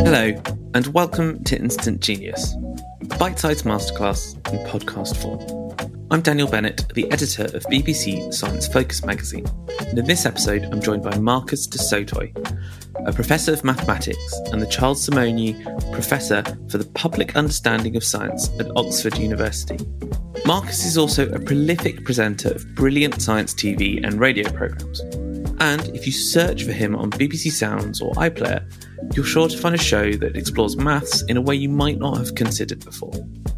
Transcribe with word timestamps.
Hello, 0.00 0.32
and 0.74 0.86
welcome 0.88 1.44
to 1.44 1.56
Instant 1.56 2.00
Genius, 2.00 2.56
a 3.02 3.18
bite 3.18 3.38
sized 3.38 3.64
masterclass 3.64 4.34
in 4.52 4.58
podcast 4.66 5.16
form. 5.20 5.98
I'm 6.10 6.22
Daniel 6.22 6.48
Bennett, 6.48 6.84
the 6.94 7.10
editor 7.12 7.44
of 7.44 7.62
BBC 7.64 8.32
Science 8.32 8.66
Focus 8.66 9.04
magazine, 9.04 9.46
and 9.80 9.98
in 9.98 10.06
this 10.06 10.24
episode, 10.24 10.64
I'm 10.64 10.80
joined 10.80 11.02
by 11.02 11.16
Marcus 11.18 11.66
du 11.66 11.78
Sautoy, 11.78 12.32
a 13.06 13.12
professor 13.12 13.52
of 13.52 13.64
mathematics 13.64 14.40
and 14.50 14.60
the 14.60 14.66
Charles 14.66 15.08
Simonyi 15.08 15.62
Professor 15.92 16.42
for 16.68 16.78
the 16.78 16.90
Public 16.94 17.36
Understanding 17.36 17.94
of 17.94 18.02
Science 18.02 18.48
at 18.58 18.70
Oxford 18.76 19.18
University. 19.18 19.78
Marcus 20.46 20.84
is 20.84 20.98
also 20.98 21.28
a 21.30 21.38
prolific 21.38 22.04
presenter 22.04 22.50
of 22.50 22.74
brilliant 22.74 23.22
science 23.22 23.54
TV 23.54 24.04
and 24.04 24.18
radio 24.18 24.50
programmes. 24.50 25.00
And 25.60 25.94
if 25.94 26.06
you 26.06 26.12
search 26.12 26.64
for 26.64 26.72
him 26.72 26.96
on 26.96 27.12
BBC 27.12 27.52
Sounds 27.52 28.00
or 28.00 28.12
iPlayer, 28.14 28.68
you're 29.14 29.24
sure 29.24 29.48
to 29.48 29.58
find 29.58 29.74
a 29.74 29.78
show 29.78 30.12
that 30.12 30.36
explores 30.36 30.76
maths 30.76 31.22
in 31.22 31.36
a 31.36 31.40
way 31.40 31.54
you 31.54 31.68
might 31.68 31.98
not 31.98 32.16
have 32.16 32.34
considered 32.34 32.84
before. 32.84 33.12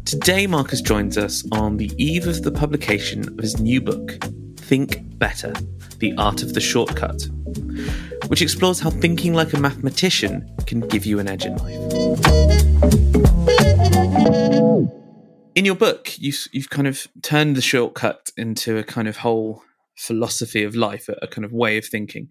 Today, 0.05 0.47
Marcus 0.47 0.81
joins 0.81 1.17
us 1.17 1.43
on 1.51 1.77
the 1.77 1.91
eve 1.97 2.27
of 2.27 2.43
the 2.43 2.51
publication 2.51 3.27
of 3.27 3.37
his 3.37 3.59
new 3.59 3.81
book, 3.81 4.17
Think 4.57 5.17
Better 5.17 5.53
The 5.99 6.13
Art 6.17 6.43
of 6.43 6.53
the 6.53 6.59
Shortcut, 6.59 7.27
which 8.27 8.41
explores 8.41 8.79
how 8.79 8.89
thinking 8.89 9.33
like 9.33 9.53
a 9.53 9.59
mathematician 9.59 10.53
can 10.67 10.81
give 10.81 11.05
you 11.05 11.19
an 11.19 11.27
edge 11.27 11.45
in 11.45 11.55
life. 11.57 11.75
In 15.55 15.63
your 15.63 15.75
book, 15.75 16.19
you've, 16.19 16.47
you've 16.51 16.69
kind 16.69 16.87
of 16.87 17.07
turned 17.21 17.55
the 17.55 17.61
shortcut 17.61 18.29
into 18.35 18.77
a 18.77 18.83
kind 18.83 19.07
of 19.07 19.17
whole 19.17 19.63
philosophy 19.95 20.63
of 20.63 20.75
life, 20.75 21.07
a, 21.07 21.17
a 21.21 21.27
kind 21.27 21.45
of 21.45 21.53
way 21.53 21.77
of 21.77 21.85
thinking. 21.85 22.29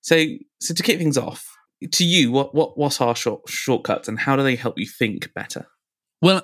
So, 0.00 0.24
so 0.60 0.72
to 0.72 0.82
kick 0.82 0.98
things 0.98 1.18
off, 1.18 1.56
to 1.92 2.04
you, 2.04 2.30
what 2.30 2.54
what 2.54 2.76
what 2.76 3.00
are 3.00 3.16
short, 3.16 3.48
shortcuts, 3.48 4.08
and 4.08 4.18
how 4.18 4.36
do 4.36 4.42
they 4.42 4.56
help 4.56 4.78
you 4.78 4.86
think 4.86 5.32
better? 5.34 5.66
Well, 6.22 6.42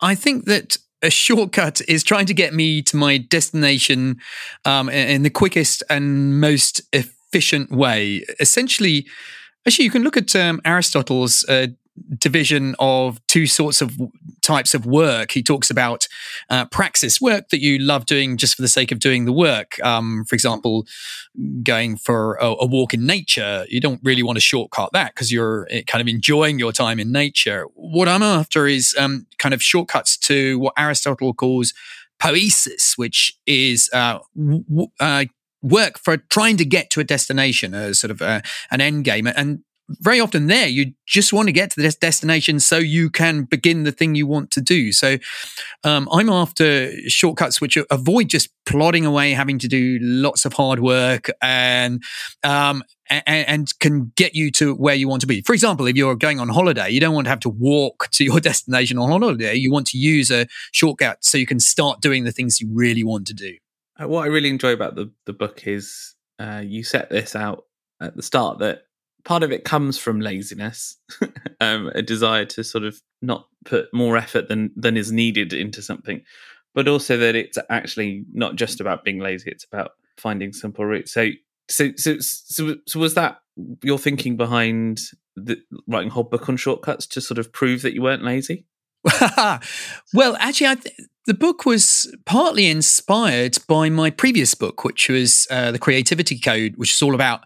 I 0.00 0.14
think 0.14 0.46
that 0.46 0.78
a 1.02 1.10
shortcut 1.10 1.80
is 1.86 2.02
trying 2.02 2.26
to 2.26 2.34
get 2.34 2.54
me 2.54 2.82
to 2.82 2.96
my 2.96 3.18
destination 3.18 4.18
um, 4.64 4.88
in 4.88 5.22
the 5.22 5.30
quickest 5.30 5.82
and 5.88 6.40
most 6.40 6.80
efficient 6.92 7.70
way. 7.70 8.24
Essentially, 8.40 9.06
actually, 9.66 9.84
you 9.84 9.90
can 9.90 10.02
look 10.02 10.16
at 10.16 10.34
um, 10.34 10.60
Aristotle's 10.64 11.44
uh, 11.48 11.68
division 12.18 12.74
of 12.78 13.24
two 13.26 13.46
sorts 13.46 13.80
of 13.80 13.96
types 14.42 14.74
of 14.74 14.86
work. 14.86 15.32
He 15.32 15.42
talks 15.42 15.70
about 15.70 16.08
uh, 16.50 16.64
praxis 16.66 17.20
work 17.20 17.48
that 17.50 17.60
you 17.60 17.78
love 17.78 18.06
doing 18.06 18.36
just 18.36 18.56
for 18.56 18.62
the 18.62 18.68
sake 18.68 18.92
of 18.92 18.98
doing 18.98 19.24
the 19.24 19.32
work. 19.32 19.82
Um, 19.84 20.24
for 20.26 20.34
example, 20.34 20.86
going 21.62 21.96
for 21.96 22.34
a, 22.36 22.46
a, 22.60 22.66
walk 22.66 22.94
in 22.94 23.06
nature, 23.06 23.64
you 23.68 23.80
don't 23.80 24.00
really 24.02 24.22
want 24.22 24.36
to 24.36 24.40
shortcut 24.40 24.90
that 24.92 25.14
because 25.14 25.32
you're 25.32 25.66
eh, 25.70 25.82
kind 25.86 26.00
of 26.00 26.08
enjoying 26.08 26.58
your 26.58 26.72
time 26.72 26.98
in 26.98 27.12
nature. 27.12 27.64
What 27.74 28.08
I'm 28.08 28.22
after 28.22 28.66
is 28.66 28.94
um, 28.98 29.26
kind 29.38 29.54
of 29.54 29.62
shortcuts 29.62 30.16
to 30.18 30.58
what 30.58 30.74
Aristotle 30.76 31.34
calls 31.34 31.72
poiesis, 32.20 32.96
which 32.96 33.38
is 33.46 33.88
uh, 33.92 34.18
w- 34.36 34.88
uh, 35.00 35.24
work 35.62 35.98
for 35.98 36.16
trying 36.16 36.56
to 36.56 36.64
get 36.64 36.90
to 36.90 37.00
a 37.00 37.04
destination, 37.04 37.74
a 37.74 37.94
sort 37.94 38.10
of 38.10 38.22
uh, 38.22 38.40
an 38.70 38.80
end 38.80 39.04
game. 39.04 39.26
And 39.26 39.60
very 40.00 40.20
often 40.20 40.46
there 40.46 40.66
you 40.66 40.92
just 41.06 41.32
want 41.32 41.48
to 41.48 41.52
get 41.52 41.70
to 41.70 41.80
this 41.80 41.96
destination 41.96 42.60
so 42.60 42.78
you 42.78 43.08
can 43.08 43.44
begin 43.44 43.84
the 43.84 43.92
thing 43.92 44.14
you 44.14 44.26
want 44.26 44.50
to 44.50 44.60
do 44.60 44.92
so 44.92 45.16
um, 45.84 46.08
i'm 46.12 46.28
after 46.28 46.92
shortcuts 47.08 47.60
which 47.60 47.78
avoid 47.90 48.28
just 48.28 48.50
plodding 48.66 49.06
away 49.06 49.32
having 49.32 49.58
to 49.58 49.68
do 49.68 49.98
lots 50.00 50.44
of 50.44 50.52
hard 50.52 50.80
work 50.80 51.30
and 51.40 52.02
um, 52.44 52.82
and, 53.10 53.48
and, 53.48 53.78
can 53.78 54.12
get 54.16 54.34
you 54.34 54.50
to 54.50 54.74
where 54.74 54.94
you 54.94 55.08
want 55.08 55.22
to 55.22 55.26
be. 55.26 55.40
For 55.40 55.54
example, 55.54 55.86
if 55.86 55.96
you're 55.96 56.14
going 56.14 56.40
on 56.40 56.48
holiday, 56.50 56.90
you 56.90 57.00
don't 57.00 57.14
want 57.14 57.24
to 57.24 57.30
have 57.30 57.40
to 57.40 57.48
walk 57.48 58.08
to 58.12 58.24
your 58.24 58.40
destination 58.50 58.98
on 58.98 59.08
holiday. 59.08 59.54
You 59.54 59.72
want 59.72 59.86
to 59.88 59.98
use 59.98 60.30
a 60.30 60.46
shortcut 60.72 61.24
so 61.24 61.38
you 61.38 61.46
can 61.46 61.60
start 61.60 62.02
doing 62.02 62.24
the 62.24 62.32
things 62.32 62.60
you 62.60 62.68
really 62.70 63.04
want 63.04 63.26
to 63.28 63.34
do. 63.34 63.56
Uh, 64.00 64.08
what 64.08 64.24
I 64.24 64.26
really 64.26 64.50
enjoy 64.50 64.72
about 64.72 64.94
the, 64.94 65.10
the 65.26 65.32
book 65.32 65.66
is 65.66 66.14
uh, 66.38 66.62
you 66.64 66.84
set 66.84 67.10
this 67.10 67.34
out 67.34 67.64
at 68.00 68.14
the 68.14 68.22
start 68.22 68.58
that 68.58 68.82
part 69.28 69.42
of 69.42 69.52
it 69.52 69.62
comes 69.62 69.98
from 69.98 70.22
laziness, 70.22 70.96
um, 71.60 71.92
a 71.94 72.00
desire 72.00 72.46
to 72.46 72.64
sort 72.64 72.82
of 72.82 73.02
not 73.20 73.46
put 73.66 73.92
more 73.92 74.16
effort 74.16 74.48
than 74.48 74.70
than 74.74 74.96
is 74.96 75.12
needed 75.12 75.52
into 75.52 75.82
something, 75.82 76.22
but 76.74 76.88
also 76.88 77.18
that 77.18 77.36
it's 77.36 77.58
actually 77.68 78.24
not 78.32 78.56
just 78.56 78.80
about 78.80 79.04
being 79.04 79.18
lazy; 79.18 79.50
it's 79.50 79.64
about 79.64 79.90
finding 80.16 80.54
simple 80.54 80.86
routes. 80.86 81.12
So, 81.12 81.28
so, 81.68 81.90
so, 81.96 82.16
so, 82.20 82.76
so 82.86 82.98
was 82.98 83.14
that 83.14 83.40
your 83.84 83.98
thinking 83.98 84.38
behind 84.38 85.00
the, 85.36 85.58
writing 85.86 86.08
a 86.08 86.12
whole 86.12 86.24
book 86.24 86.48
on 86.48 86.56
shortcuts 86.56 87.06
to 87.08 87.20
sort 87.20 87.38
of 87.38 87.52
prove 87.52 87.82
that 87.82 87.92
you 87.92 88.00
weren't 88.00 88.24
lazy? 88.24 88.64
well, 90.14 90.36
actually, 90.40 90.68
I 90.68 90.74
th- 90.76 90.96
the 91.28 91.34
book 91.34 91.66
was 91.66 92.10
partly 92.24 92.68
inspired 92.68 93.58
by 93.68 93.90
my 93.90 94.08
previous 94.08 94.54
book, 94.54 94.82
which 94.82 95.10
was 95.10 95.46
uh, 95.50 95.70
The 95.70 95.78
Creativity 95.78 96.40
Code, 96.40 96.72
which 96.78 96.90
is 96.94 97.02
all 97.02 97.14
about 97.14 97.44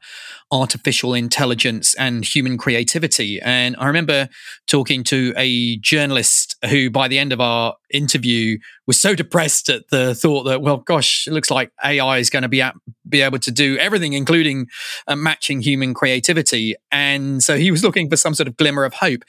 artificial 0.53 1.15
intelligence 1.15 1.93
and 1.97 2.25
human 2.25 2.59
creativity. 2.59 3.41
And 3.41 3.75
I 3.81 3.88
remember 3.88 4.28
talking 4.69 5.03
to 5.04 5.34
a 5.37 5.78
journalist 5.78 6.54
who, 6.70 6.91
by 6.91 7.09
the 7.09 7.19
end 7.19 7.32
of 7.32 7.41
our 7.41 7.75
interview, 7.93 8.59
was 8.87 9.00
so 9.00 9.16
depressed 9.16 9.69
at 9.69 9.88
the 9.91 10.14
thought 10.14 10.44
that, 10.44 10.62
well, 10.62 10.76
gosh, 10.76 11.26
it 11.26 11.32
looks 11.32 11.50
like 11.50 11.72
AI 11.82 12.19
is 12.19 12.31
going 12.31 12.43
to 12.43 12.49
be, 12.49 12.62
be 13.09 13.20
able 13.20 13.41
to 13.41 13.50
do 13.50 13.78
everything, 13.78 14.12
including 14.12 14.69
uh, 15.09 15.16
matching 15.16 15.60
human 15.60 15.93
creativity. 15.93 16.76
And 16.93 17.43
so 17.43 17.56
he 17.56 17.72
was 17.72 17.82
looking 17.82 18.09
for 18.09 18.16
some 18.16 18.34
sort 18.34 18.47
of 18.47 18.56
glimmer 18.56 18.84
of 18.84 18.94
hope. 18.94 19.25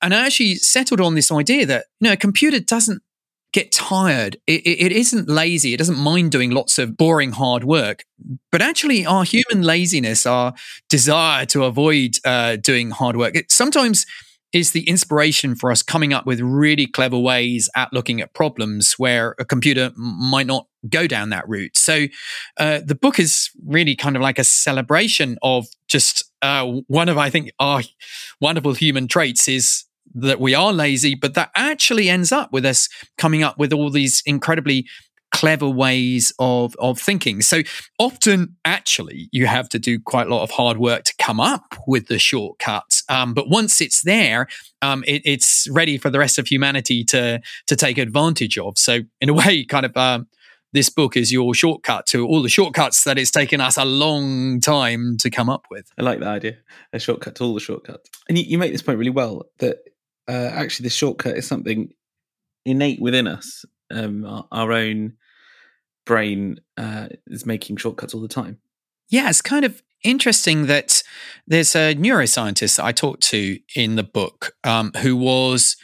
And 0.00 0.14
I 0.14 0.26
actually 0.26 0.56
settled 0.56 1.00
on 1.00 1.16
this 1.16 1.32
idea 1.32 1.66
that, 1.66 1.86
you 1.98 2.06
know, 2.06 2.12
a 2.12 2.16
computer 2.16 2.60
doesn't 2.60 3.02
get 3.52 3.72
tired. 3.72 4.36
It, 4.46 4.66
it 4.66 4.92
isn't 4.92 5.28
lazy. 5.28 5.72
It 5.72 5.78
doesn't 5.78 5.98
mind 5.98 6.30
doing 6.30 6.50
lots 6.50 6.78
of 6.78 6.96
boring 6.96 7.32
hard 7.32 7.64
work. 7.64 8.04
But 8.52 8.62
actually, 8.62 9.06
our 9.06 9.24
human 9.24 9.62
laziness, 9.62 10.26
our 10.26 10.54
desire 10.88 11.46
to 11.46 11.64
avoid 11.64 12.18
uh, 12.24 12.56
doing 12.56 12.90
hard 12.90 13.16
work, 13.16 13.34
it 13.34 13.50
sometimes 13.50 14.04
is 14.52 14.72
the 14.72 14.88
inspiration 14.88 15.54
for 15.54 15.70
us 15.70 15.82
coming 15.82 16.12
up 16.12 16.24
with 16.24 16.40
really 16.40 16.86
clever 16.86 17.18
ways 17.18 17.68
at 17.74 17.92
looking 17.92 18.20
at 18.20 18.32
problems 18.32 18.94
where 18.96 19.34
a 19.38 19.44
computer 19.44 19.90
might 19.96 20.46
not 20.46 20.66
go 20.88 21.06
down 21.06 21.30
that 21.30 21.48
route. 21.48 21.76
So 21.76 22.06
uh, 22.58 22.80
the 22.84 22.94
book 22.94 23.18
is 23.18 23.50
really 23.66 23.96
kind 23.96 24.16
of 24.16 24.22
like 24.22 24.38
a 24.38 24.44
celebration 24.44 25.36
of 25.42 25.66
just 25.88 26.30
uh, 26.42 26.64
one 26.86 27.08
of, 27.08 27.18
I 27.18 27.28
think, 27.28 27.50
our 27.58 27.82
wonderful 28.40 28.74
human 28.74 29.08
traits 29.08 29.48
is 29.48 29.84
that 30.16 30.40
we 30.40 30.54
are 30.54 30.72
lazy, 30.72 31.14
but 31.14 31.34
that 31.34 31.50
actually 31.54 32.08
ends 32.08 32.32
up 32.32 32.52
with 32.52 32.64
us 32.64 32.88
coming 33.18 33.42
up 33.42 33.58
with 33.58 33.72
all 33.72 33.90
these 33.90 34.22
incredibly 34.26 34.86
clever 35.32 35.68
ways 35.68 36.32
of 36.38 36.74
of 36.76 36.98
thinking. 36.98 37.42
So 37.42 37.62
often, 37.98 38.56
actually, 38.64 39.28
you 39.32 39.46
have 39.46 39.68
to 39.70 39.78
do 39.78 40.00
quite 40.00 40.26
a 40.28 40.30
lot 40.30 40.42
of 40.42 40.50
hard 40.50 40.78
work 40.78 41.04
to 41.04 41.14
come 41.18 41.40
up 41.40 41.74
with 41.86 42.06
the 42.06 42.18
shortcuts. 42.18 43.02
Um, 43.08 43.34
but 43.34 43.48
once 43.48 43.80
it's 43.80 44.02
there, 44.02 44.48
um, 44.80 45.04
it, 45.06 45.22
it's 45.24 45.68
ready 45.70 45.98
for 45.98 46.08
the 46.08 46.18
rest 46.18 46.38
of 46.38 46.46
humanity 46.46 47.04
to 47.04 47.40
to 47.66 47.76
take 47.76 47.98
advantage 47.98 48.58
of. 48.58 48.78
So 48.78 49.00
in 49.20 49.28
a 49.28 49.34
way, 49.42 49.64
kind 49.64 49.86
of. 49.86 49.96
Um, 49.96 50.28
this 50.72 50.90
book 50.90 51.16
is 51.16 51.32
your 51.32 51.54
shortcut 51.54 52.04
to 52.06 52.26
all 52.26 52.42
the 52.42 52.50
shortcuts 52.50 53.04
that 53.04 53.16
it's 53.16 53.30
taken 53.30 53.62
us 53.62 53.78
a 53.78 53.84
long 53.84 54.60
time 54.60 55.16
to 55.18 55.30
come 55.30 55.48
up 55.48 55.64
with. 55.70 55.90
I 55.96 56.02
like 56.02 56.18
that 56.18 56.28
idea. 56.28 56.56
A 56.92 56.98
shortcut 56.98 57.36
to 57.36 57.44
all 57.44 57.54
the 57.54 57.60
shortcuts. 57.60 58.10
And 58.28 58.36
you, 58.36 58.44
you 58.44 58.58
make 58.58 58.72
this 58.72 58.82
point 58.82 58.98
really 58.98 59.10
well 59.10 59.46
that 59.58 59.78
uh, 60.28 60.50
actually 60.52 60.84
the 60.84 60.90
shortcut 60.90 61.36
is 61.36 61.46
something 61.46 61.92
innate 62.64 63.00
within 63.00 63.26
us. 63.26 63.64
Um, 63.90 64.24
our, 64.24 64.46
our 64.50 64.72
own 64.72 65.14
brain 66.04 66.60
uh, 66.76 67.08
is 67.26 67.46
making 67.46 67.76
shortcuts 67.76 68.14
all 68.14 68.20
the 68.20 68.28
time. 68.28 68.58
Yeah, 69.08 69.28
it's 69.28 69.42
kind 69.42 69.64
of 69.64 69.82
interesting 70.02 70.66
that 70.66 71.02
there's 71.46 71.74
a 71.74 71.94
neuroscientist 71.94 72.82
I 72.82 72.92
talked 72.92 73.22
to 73.24 73.58
in 73.74 73.96
the 73.96 74.02
book 74.02 74.52
um, 74.64 74.92
who 74.98 75.16
was 75.16 75.76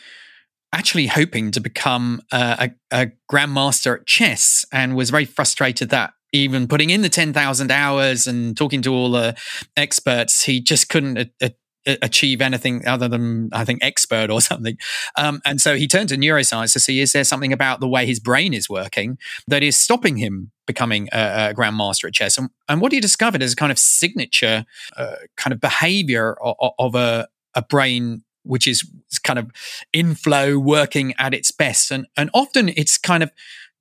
actually 0.72 1.06
hoping 1.06 1.50
to 1.50 1.60
become 1.60 2.22
a, 2.32 2.70
a, 2.90 3.02
a, 3.02 3.12
grandmaster 3.30 4.00
at 4.00 4.06
chess 4.06 4.64
and 4.72 4.96
was 4.96 5.10
very 5.10 5.26
frustrated 5.26 5.90
that 5.90 6.14
even 6.32 6.66
putting 6.66 6.88
in 6.88 7.02
the 7.02 7.10
10,000 7.10 7.70
hours 7.70 8.26
and 8.26 8.56
talking 8.56 8.80
to 8.82 8.92
all 8.92 9.10
the 9.10 9.36
experts, 9.76 10.44
he 10.44 10.60
just 10.62 10.88
couldn't 10.88 11.30
a- 11.42 11.54
achieve 11.86 12.40
anything 12.40 12.86
other 12.86 13.08
than 13.08 13.50
I 13.52 13.64
think 13.64 13.82
expert 13.82 14.30
or 14.30 14.40
something. 14.50 14.76
Um, 15.16 15.40
and 15.44 15.60
so 15.60 15.76
he 15.76 15.86
turned 15.86 16.08
to 16.10 16.16
neuroscience 16.16 16.72
to 16.74 16.80
see 16.80 17.00
is 17.00 17.12
there 17.12 17.24
something 17.24 17.52
about 17.52 17.80
the 17.80 17.88
way 17.88 18.06
his 18.06 18.20
brain 18.20 18.54
is 18.54 18.68
working 18.68 19.18
that 19.48 19.62
is 19.62 19.76
stopping 19.76 20.16
him 20.16 20.50
becoming 20.66 21.08
a, 21.12 21.50
a 21.50 21.54
grandmaster 21.54 22.04
at 22.04 22.14
chess. 22.14 22.38
And, 22.38 22.50
and, 22.68 22.80
what 22.80 22.92
he 22.92 23.00
discovered 23.00 23.42
is 23.42 23.52
a 23.52 23.56
kind 23.56 23.72
of 23.72 23.78
signature 23.78 24.64
uh, 24.96 25.16
kind 25.36 25.52
of 25.52 25.60
behavior 25.60 26.36
of, 26.40 26.72
of 26.78 26.94
a, 26.94 27.28
a 27.54 27.62
brain 27.62 28.22
which 28.44 28.66
is 28.66 28.88
kind 29.22 29.38
of 29.38 29.50
in 29.92 30.14
flow, 30.14 30.58
working 30.58 31.14
at 31.18 31.34
its 31.34 31.50
best, 31.50 31.90
and 31.90 32.06
and 32.16 32.30
often 32.34 32.70
it's 32.70 32.98
kind 32.98 33.22
of 33.22 33.30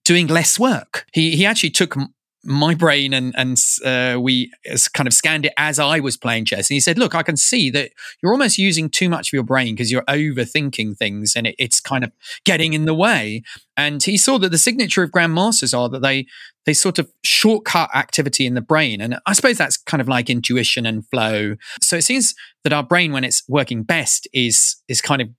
doing 0.05 0.27
less 0.27 0.59
work. 0.59 1.05
He 1.13 1.35
he 1.35 1.45
actually 1.45 1.71
took 1.71 1.95
my 2.43 2.73
brain 2.73 3.13
and 3.13 3.33
and 3.37 3.57
uh, 3.85 4.19
we 4.19 4.51
kind 4.93 5.07
of 5.07 5.13
scanned 5.13 5.45
it 5.45 5.53
as 5.57 5.79
I 5.79 5.99
was 5.99 6.17
playing 6.17 6.45
chess, 6.45 6.69
and 6.69 6.75
he 6.75 6.79
said, 6.79 6.97
"Look, 6.97 7.13
I 7.13 7.23
can 7.23 7.37
see 7.37 7.69
that 7.71 7.91
you're 8.21 8.31
almost 8.31 8.57
using 8.57 8.89
too 8.89 9.09
much 9.09 9.29
of 9.29 9.33
your 9.33 9.43
brain 9.43 9.75
because 9.75 9.91
you're 9.91 10.03
overthinking 10.03 10.97
things, 10.97 11.33
and 11.35 11.47
it, 11.47 11.55
it's 11.59 11.79
kind 11.79 12.03
of 12.03 12.11
getting 12.43 12.73
in 12.73 12.85
the 12.85 12.93
way." 12.93 13.43
And 13.77 14.01
he 14.03 14.17
saw 14.17 14.37
that 14.39 14.49
the 14.49 14.57
signature 14.57 15.03
of 15.03 15.11
grandmasters 15.11 15.77
are 15.77 15.89
that 15.89 16.01
they 16.01 16.25
they 16.65 16.73
sort 16.73 16.99
of 16.99 17.11
shortcut 17.23 17.89
activity 17.95 18.45
in 18.45 18.53
the 18.53 18.61
brain, 18.61 19.01
and 19.01 19.19
I 19.25 19.33
suppose 19.33 19.57
that's 19.57 19.77
kind 19.77 20.01
of 20.01 20.07
like 20.07 20.29
intuition 20.29 20.85
and 20.85 21.07
flow. 21.09 21.55
So 21.81 21.97
it 21.97 22.03
seems 22.03 22.35
that 22.63 22.73
our 22.73 22.83
brain, 22.83 23.11
when 23.11 23.23
it's 23.23 23.43
working 23.47 23.83
best, 23.83 24.27
is 24.33 24.77
is 24.87 25.01
kind 25.01 25.21
of 25.21 25.29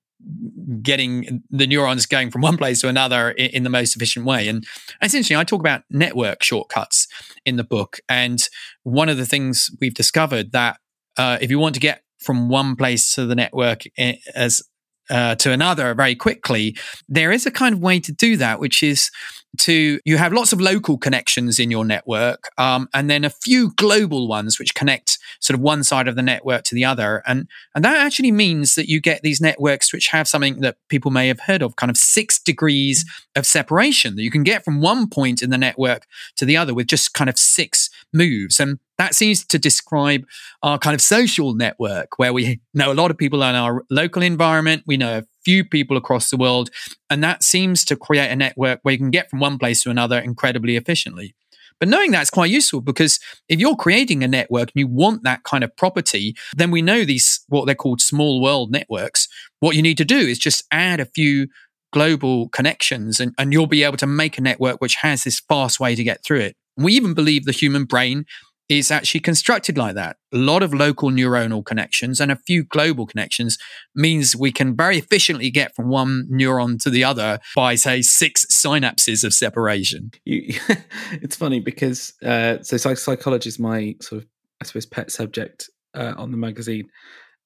getting 0.82 1.42
the 1.50 1.66
neurons 1.66 2.06
going 2.06 2.30
from 2.30 2.42
one 2.42 2.56
place 2.56 2.80
to 2.80 2.88
another 2.88 3.30
in, 3.32 3.50
in, 3.50 3.62
the 3.62 3.70
most 3.70 3.96
efficient 3.96 4.24
way. 4.24 4.48
And 4.48 4.64
essentially, 5.02 5.36
I 5.36 5.44
talk 5.44 5.60
about 5.60 5.82
network 5.90 6.42
shortcuts 6.42 7.08
in 7.44 7.56
the 7.56 7.64
book. 7.64 7.98
And 8.08 8.40
one 8.82 9.08
of 9.08 9.16
the 9.16 9.26
things 9.26 9.70
we've 9.80 9.94
discovered 9.94 10.52
that 10.52 10.78
uh, 11.16 11.38
if 11.40 11.50
you 11.50 11.58
want 11.58 11.74
to 11.74 11.80
get 11.80 12.02
from 12.20 12.48
one 12.48 12.76
place 12.76 13.14
to 13.14 13.26
the 13.26 13.34
network 13.34 13.82
eh, 13.98 14.16
as 14.34 14.62
uh, 15.10 15.34
to 15.36 15.50
another 15.50 15.94
very 15.94 16.14
quickly, 16.14 16.76
there 17.08 17.32
is 17.32 17.44
a 17.44 17.50
kind 17.50 17.74
of 17.74 17.80
way 17.80 18.00
to 18.00 18.12
do 18.12 18.36
that, 18.36 18.60
which 18.60 18.82
is 18.82 19.10
to 19.58 20.00
you 20.04 20.16
have 20.16 20.32
lots 20.32 20.52
of 20.52 20.60
local 20.60 20.96
connections 20.96 21.58
in 21.58 21.70
your 21.70 21.84
network 21.84 22.48
um, 22.56 22.88
and 22.94 23.10
then 23.10 23.24
a 23.24 23.30
few 23.30 23.72
global 23.76 24.26
ones 24.26 24.58
which 24.58 24.74
connect 24.74 25.11
sort 25.40 25.54
of 25.54 25.60
one 25.60 25.84
side 25.84 26.08
of 26.08 26.16
the 26.16 26.22
network 26.22 26.64
to 26.64 26.74
the 26.74 26.84
other. 26.84 27.22
And 27.26 27.48
and 27.74 27.84
that 27.84 27.96
actually 27.96 28.32
means 28.32 28.74
that 28.74 28.88
you 28.88 29.00
get 29.00 29.22
these 29.22 29.40
networks 29.40 29.92
which 29.92 30.08
have 30.08 30.28
something 30.28 30.60
that 30.60 30.76
people 30.88 31.10
may 31.10 31.28
have 31.28 31.40
heard 31.40 31.62
of 31.62 31.76
kind 31.76 31.90
of 31.90 31.96
six 31.96 32.38
degrees 32.38 33.04
of 33.36 33.46
separation 33.46 34.16
that 34.16 34.22
you 34.22 34.30
can 34.30 34.42
get 34.42 34.64
from 34.64 34.80
one 34.80 35.08
point 35.08 35.42
in 35.42 35.50
the 35.50 35.58
network 35.58 36.06
to 36.36 36.44
the 36.44 36.56
other 36.56 36.74
with 36.74 36.86
just 36.86 37.14
kind 37.14 37.30
of 37.30 37.38
six 37.38 37.90
moves. 38.12 38.60
And 38.60 38.78
that 38.98 39.14
seems 39.14 39.44
to 39.46 39.58
describe 39.58 40.26
our 40.62 40.78
kind 40.78 40.94
of 40.94 41.00
social 41.00 41.54
network 41.54 42.18
where 42.18 42.32
we 42.32 42.60
know 42.74 42.92
a 42.92 42.94
lot 42.94 43.10
of 43.10 43.18
people 43.18 43.42
in 43.42 43.54
our 43.54 43.84
local 43.90 44.22
environment. 44.22 44.84
We 44.86 44.96
know 44.96 45.18
a 45.18 45.26
few 45.44 45.64
people 45.64 45.96
across 45.96 46.30
the 46.30 46.36
world. 46.36 46.70
And 47.10 47.22
that 47.24 47.42
seems 47.42 47.84
to 47.86 47.96
create 47.96 48.30
a 48.30 48.36
network 48.36 48.80
where 48.82 48.92
you 48.92 48.98
can 48.98 49.10
get 49.10 49.28
from 49.28 49.40
one 49.40 49.58
place 49.58 49.82
to 49.82 49.90
another 49.90 50.18
incredibly 50.18 50.76
efficiently 50.76 51.34
but 51.78 51.88
knowing 51.88 52.10
that's 52.10 52.30
quite 52.30 52.50
useful 52.50 52.80
because 52.80 53.18
if 53.48 53.58
you're 53.58 53.76
creating 53.76 54.22
a 54.22 54.28
network 54.28 54.70
and 54.74 54.80
you 54.80 54.86
want 54.86 55.22
that 55.24 55.42
kind 55.44 55.64
of 55.64 55.76
property, 55.76 56.34
then 56.56 56.70
we 56.70 56.82
know 56.82 57.04
these, 57.04 57.44
what 57.48 57.66
they're 57.66 57.74
called 57.74 58.00
small 58.00 58.42
world 58.42 58.70
networks. 58.70 59.28
What 59.60 59.76
you 59.76 59.82
need 59.82 59.98
to 59.98 60.04
do 60.04 60.18
is 60.18 60.38
just 60.38 60.64
add 60.70 61.00
a 61.00 61.06
few 61.06 61.48
global 61.92 62.48
connections 62.48 63.20
and, 63.20 63.34
and 63.38 63.52
you'll 63.52 63.66
be 63.66 63.84
able 63.84 63.98
to 63.98 64.06
make 64.06 64.38
a 64.38 64.42
network 64.42 64.80
which 64.80 64.96
has 64.96 65.24
this 65.24 65.40
fast 65.40 65.78
way 65.78 65.94
to 65.94 66.02
get 66.02 66.24
through 66.24 66.40
it. 66.40 66.56
We 66.76 66.94
even 66.94 67.14
believe 67.14 67.44
the 67.44 67.52
human 67.52 67.84
brain 67.84 68.24
is 68.68 68.90
actually 68.90 69.20
constructed 69.20 69.76
like 69.76 69.94
that. 69.94 70.16
A 70.32 70.38
lot 70.38 70.62
of 70.62 70.72
local 70.72 71.10
neuronal 71.10 71.64
connections 71.64 72.20
and 72.20 72.30
a 72.30 72.36
few 72.36 72.64
global 72.64 73.06
connections 73.06 73.58
means 73.94 74.36
we 74.36 74.52
can 74.52 74.76
very 74.76 74.98
efficiently 74.98 75.50
get 75.50 75.74
from 75.74 75.88
one 75.88 76.28
neuron 76.30 76.82
to 76.82 76.90
the 76.90 77.04
other 77.04 77.38
by, 77.54 77.74
say, 77.74 78.02
six 78.02 78.46
synapses 78.46 79.24
of 79.24 79.34
separation. 79.34 80.12
You, 80.24 80.58
it's 81.12 81.36
funny 81.36 81.60
because 81.60 82.14
uh, 82.22 82.62
so 82.62 82.76
psychology 82.76 83.48
is 83.48 83.58
my 83.58 83.96
sort 84.00 84.22
of, 84.22 84.28
I 84.60 84.64
suppose, 84.64 84.86
pet 84.86 85.10
subject 85.10 85.68
uh, 85.94 86.14
on 86.16 86.30
the 86.30 86.36
magazine. 86.36 86.88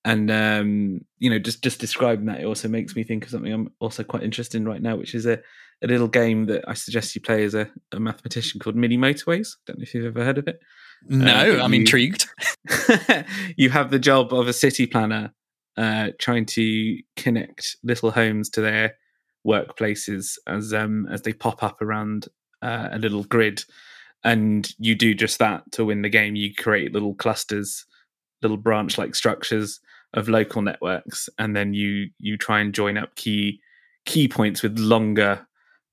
And 0.05 0.31
um, 0.31 1.01
you 1.19 1.31
know, 1.31 1.41
just 1.41 1.65
just 1.65 1.81
describing 1.81 2.27
that, 2.27 2.41
it 2.41 2.45
also 2.45 2.69
makes 2.69 2.95
me 2.95 3.03
think 3.03 3.25
of 3.25 3.31
something 3.31 3.53
I'm 3.53 3.73
also 3.81 4.05
quite 4.05 4.23
interested 4.23 4.59
in 4.59 4.69
right 4.69 4.81
now, 4.81 4.95
which 4.95 5.17
is 5.17 5.27
a, 5.27 5.41
a 5.83 5.89
little 5.89 6.07
game 6.07 6.47
that 6.47 6.63
I 6.69 6.75
suggest 6.75 7.17
you 7.17 7.21
play 7.21 7.43
as 7.43 7.55
a, 7.55 7.69
a 7.91 7.99
mathematician 7.99 8.61
called 8.61 8.77
Mini 8.77 8.97
Motorways. 8.97 9.49
Don't 9.67 9.79
know 9.79 9.83
if 9.83 9.93
you've 9.95 10.07
ever 10.07 10.25
heard 10.25 10.39
of 10.39 10.47
it. 10.47 10.61
No, 11.09 11.59
uh, 11.59 11.63
I'm 11.63 11.75
you, 11.75 11.81
intrigued. 11.81 12.27
you 13.57 13.71
have 13.71 13.91
the 13.91 13.99
job 13.99 14.33
of 14.33 14.49
a 14.49 14.53
city 14.53 14.87
planner 14.87 15.33
uh, 15.77 16.11
trying 16.19 16.47
to 16.47 16.99
connect 17.17 17.77
little 17.83 18.11
homes 18.11 18.49
to 18.51 18.61
their 18.61 18.95
workplaces 19.47 20.39
as 20.47 20.75
um, 20.75 21.07
as 21.11 21.23
they 21.23 21.33
pop 21.33 21.63
up 21.63 21.81
around 21.81 22.29
uh, 22.63 22.89
a 22.91 22.99
little 22.99 23.25
grid, 23.25 23.65
and 24.25 24.73
you 24.79 24.95
do 24.95 25.15
just 25.15 25.39
that 25.39 25.71
to 25.73 25.85
win 25.85 26.03
the 26.03 26.09
game. 26.09 26.35
You 26.35 26.55
create 26.55 26.93
little 26.93 27.15
clusters, 27.15 27.85
little 28.43 28.57
branch-like 28.57 29.15
structures 29.15 29.81
of 30.15 30.29
local 30.29 30.63
networks, 30.63 31.29
and 31.39 31.55
then 31.55 31.75
you 31.75 32.11
you 32.19 32.37
try 32.37 32.61
and 32.61 32.75
join 32.75 32.97
up 32.97 33.15
key 33.15 33.61
key 34.05 34.29
points 34.29 34.63
with 34.63 34.79
longer 34.79 35.47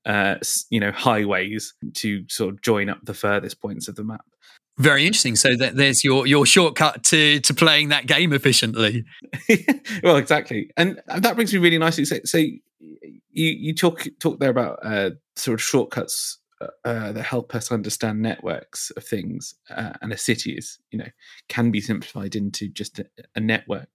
uh, 0.05 0.35
you 0.69 0.79
know 0.79 0.91
highways 0.91 1.73
to 1.95 2.23
sort 2.29 2.53
of 2.53 2.61
join 2.61 2.89
up 2.89 2.99
the 3.03 3.13
furthest 3.13 3.61
points 3.61 3.87
of 3.87 3.95
the 3.95 4.03
map 4.03 4.25
very 4.77 5.05
interesting. 5.05 5.35
So 5.35 5.55
that 5.55 5.75
there's 5.75 6.03
your 6.03 6.25
your 6.25 6.45
shortcut 6.45 7.03
to 7.05 7.39
to 7.41 7.53
playing 7.53 7.89
that 7.89 8.07
game 8.07 8.33
efficiently. 8.33 9.05
well, 10.03 10.17
exactly, 10.17 10.71
and 10.77 11.01
that 11.07 11.35
brings 11.35 11.53
me 11.53 11.59
really 11.59 11.77
nicely. 11.77 12.05
So, 12.05 12.17
so 12.25 12.37
you 12.39 12.59
you 13.31 13.73
talk 13.73 14.07
talk 14.19 14.39
there 14.39 14.49
about 14.49 14.79
uh, 14.83 15.11
sort 15.35 15.55
of 15.55 15.61
shortcuts 15.61 16.39
uh, 16.61 16.67
uh, 16.85 17.11
that 17.11 17.23
help 17.23 17.53
us 17.53 17.71
understand 17.71 18.21
networks 18.21 18.91
of 18.91 19.03
things, 19.03 19.55
uh, 19.69 19.93
and 20.01 20.11
a 20.11 20.17
city 20.17 20.53
is 20.53 20.79
you 20.91 20.97
know 20.97 21.09
can 21.49 21.71
be 21.71 21.81
simplified 21.81 22.35
into 22.35 22.67
just 22.67 22.99
a, 22.99 23.05
a 23.35 23.39
network. 23.39 23.89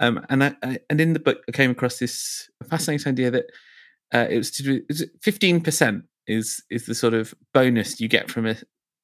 Um, 0.00 0.24
and 0.28 0.44
I, 0.44 0.56
I, 0.62 0.78
and 0.90 1.00
in 1.00 1.12
the 1.12 1.20
book, 1.20 1.38
I 1.48 1.52
came 1.52 1.70
across 1.70 1.98
this 1.98 2.50
fascinating 2.68 3.12
idea 3.12 3.30
that 3.30 3.44
uh, 4.12 4.26
it 4.28 4.36
was 4.36 4.50
to 4.52 4.62
do 4.62 4.82
fifteen 5.22 5.60
percent 5.60 6.04
is 6.26 6.62
is 6.70 6.86
the 6.86 6.94
sort 6.94 7.14
of 7.14 7.34
bonus 7.52 8.00
you 8.00 8.08
get 8.08 8.30
from 8.30 8.46
a 8.46 8.56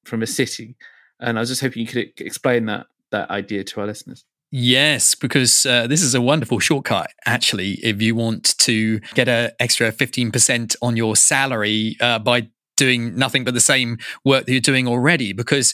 from 0.05 0.21
a 0.21 0.27
city 0.27 0.75
and 1.21 1.37
I 1.37 1.41
was 1.41 1.49
just 1.49 1.61
hoping 1.61 1.81
you 1.81 1.87
could 1.87 2.11
explain 2.17 2.65
that 2.65 2.87
that 3.11 3.29
idea 3.29 3.63
to 3.63 3.81
our 3.81 3.87
listeners. 3.87 4.25
Yes, 4.51 5.15
because 5.15 5.65
uh, 5.65 5.87
this 5.87 6.01
is 6.01 6.13
a 6.13 6.21
wonderful 6.21 6.59
shortcut, 6.59 7.09
actually, 7.25 7.79
if 7.83 8.01
you 8.01 8.15
want 8.15 8.57
to 8.59 8.99
get 9.13 9.29
an 9.29 9.51
extra 9.61 9.93
15% 9.93 10.75
on 10.81 10.97
your 10.97 11.15
salary 11.15 11.95
uh, 12.01 12.19
by 12.19 12.49
doing 12.75 13.15
nothing 13.15 13.45
but 13.45 13.53
the 13.53 13.61
same 13.61 13.97
work 14.25 14.45
that 14.45 14.51
you're 14.51 14.59
doing 14.59 14.87
already. 14.87 15.31
Because 15.31 15.73